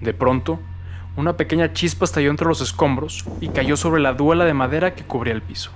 De 0.00 0.14
pronto, 0.14 0.60
una 1.16 1.36
pequeña 1.36 1.72
chispa 1.72 2.04
estalló 2.04 2.30
entre 2.30 2.46
los 2.46 2.60
escombros 2.60 3.24
y 3.40 3.48
cayó 3.48 3.76
sobre 3.76 4.00
la 4.00 4.12
duela 4.12 4.44
de 4.44 4.54
madera 4.54 4.94
que 4.94 5.02
cubría 5.02 5.34
el 5.34 5.42
piso. 5.42 5.70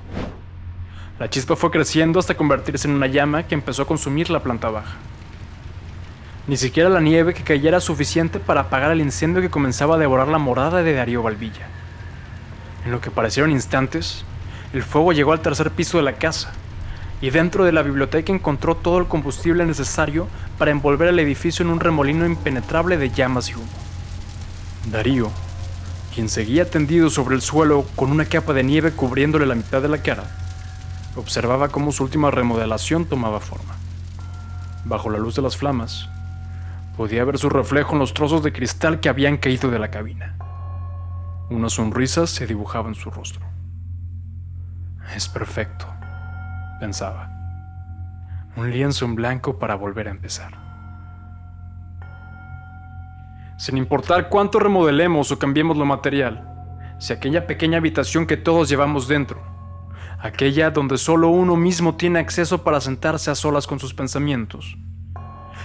La 1.18 1.28
chispa 1.28 1.56
fue 1.56 1.70
creciendo 1.70 2.20
hasta 2.20 2.36
convertirse 2.36 2.86
en 2.86 2.94
una 2.94 3.08
llama 3.08 3.44
que 3.44 3.54
empezó 3.54 3.82
a 3.82 3.86
consumir 3.86 4.30
la 4.30 4.42
planta 4.42 4.70
baja. 4.70 4.96
Ni 6.46 6.56
siquiera 6.56 6.88
la 6.88 7.00
nieve 7.00 7.34
que 7.34 7.42
cayera 7.42 7.76
era 7.76 7.80
suficiente 7.80 8.40
para 8.40 8.62
apagar 8.62 8.90
el 8.90 9.00
incendio 9.00 9.42
que 9.42 9.50
comenzaba 9.50 9.94
a 9.94 9.98
devorar 9.98 10.28
la 10.28 10.38
morada 10.38 10.82
de 10.82 10.92
Darío 10.92 11.22
Valvilla. 11.22 11.68
En 12.84 12.90
lo 12.90 13.00
que 13.00 13.10
parecieron 13.10 13.52
instantes, 13.52 14.24
el 14.72 14.82
fuego 14.82 15.12
llegó 15.12 15.32
al 15.32 15.40
tercer 15.40 15.70
piso 15.70 15.98
de 15.98 16.02
la 16.02 16.14
casa, 16.14 16.52
y 17.20 17.30
dentro 17.30 17.64
de 17.64 17.72
la 17.72 17.82
biblioteca 17.82 18.32
encontró 18.32 18.74
todo 18.74 18.98
el 18.98 19.06
combustible 19.06 19.64
necesario 19.64 20.26
para 20.58 20.72
envolver 20.72 21.08
el 21.08 21.18
edificio 21.20 21.64
en 21.64 21.70
un 21.70 21.80
remolino 21.80 22.26
impenetrable 22.26 22.96
de 22.96 23.10
llamas 23.10 23.48
y 23.50 23.54
humo. 23.54 23.66
Darío, 24.90 25.30
quien 26.12 26.28
seguía 26.28 26.68
tendido 26.68 27.08
sobre 27.10 27.36
el 27.36 27.42
suelo 27.42 27.86
con 27.94 28.10
una 28.10 28.24
capa 28.24 28.52
de 28.52 28.64
nieve 28.64 28.90
cubriéndole 28.90 29.46
la 29.46 29.54
mitad 29.54 29.80
de 29.80 29.88
la 29.88 29.98
cara, 29.98 30.24
observaba 31.14 31.68
cómo 31.68 31.92
su 31.92 32.02
última 32.02 32.30
remodelación 32.30 33.04
tomaba 33.04 33.38
forma. 33.38 33.76
Bajo 34.84 35.08
la 35.08 35.18
luz 35.18 35.36
de 35.36 35.42
las 35.42 35.56
flamas, 35.56 36.08
podía 36.96 37.24
ver 37.24 37.38
su 37.38 37.48
reflejo 37.48 37.92
en 37.92 38.00
los 38.00 38.14
trozos 38.14 38.42
de 38.42 38.52
cristal 38.52 38.98
que 38.98 39.08
habían 39.08 39.36
caído 39.36 39.70
de 39.70 39.78
la 39.78 39.90
cabina. 39.90 40.34
Una 41.52 41.68
sonrisa 41.68 42.26
se 42.26 42.46
dibujaba 42.46 42.88
en 42.88 42.94
su 42.94 43.10
rostro. 43.10 43.44
Es 45.14 45.28
perfecto, 45.28 45.84
pensaba. 46.80 47.28
Un 48.56 48.70
lienzo 48.70 49.04
en 49.04 49.14
blanco 49.14 49.58
para 49.58 49.74
volver 49.74 50.08
a 50.08 50.12
empezar. 50.12 50.54
Sin 53.58 53.76
importar 53.76 54.30
cuánto 54.30 54.60
remodelemos 54.60 55.30
o 55.30 55.38
cambiemos 55.38 55.76
lo 55.76 55.84
material, 55.84 56.96
si 56.98 57.12
aquella 57.12 57.46
pequeña 57.46 57.76
habitación 57.76 58.26
que 58.26 58.38
todos 58.38 58.70
llevamos 58.70 59.06
dentro, 59.06 59.42
aquella 60.20 60.70
donde 60.70 60.96
solo 60.96 61.28
uno 61.28 61.54
mismo 61.54 61.96
tiene 61.96 62.18
acceso 62.18 62.64
para 62.64 62.80
sentarse 62.80 63.30
a 63.30 63.34
solas 63.34 63.66
con 63.66 63.78
sus 63.78 63.92
pensamientos, 63.92 64.78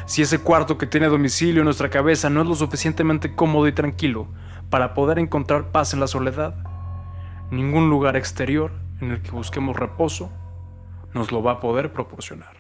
si 0.06 0.22
ese 0.22 0.40
cuarto 0.40 0.78
que 0.78 0.86
tiene 0.86 1.08
domicilio 1.08 1.62
en 1.62 1.66
nuestra 1.66 1.90
cabeza 1.90 2.30
no 2.30 2.42
es 2.42 2.48
lo 2.48 2.56
suficientemente 2.56 3.36
cómodo 3.36 3.70
y 3.70 3.72
tranquilo 3.72 4.28
para 4.70 4.94
poder 4.94 5.20
encontrar 5.20 5.72
paz 5.72 5.94
en 5.94 6.00
la 6.00 6.08
soledad, 6.08 6.56
ningún 7.52 7.90
lugar 7.90 8.16
exterior 8.16 8.72
en 9.02 9.12
el 9.12 9.22
que 9.22 9.32
busquemos 9.32 9.76
reposo 9.76 10.30
nos 11.14 11.32
lo 11.32 11.42
va 11.42 11.54
a 11.54 11.60
poder 11.60 11.94
proporcionar. 11.94 12.57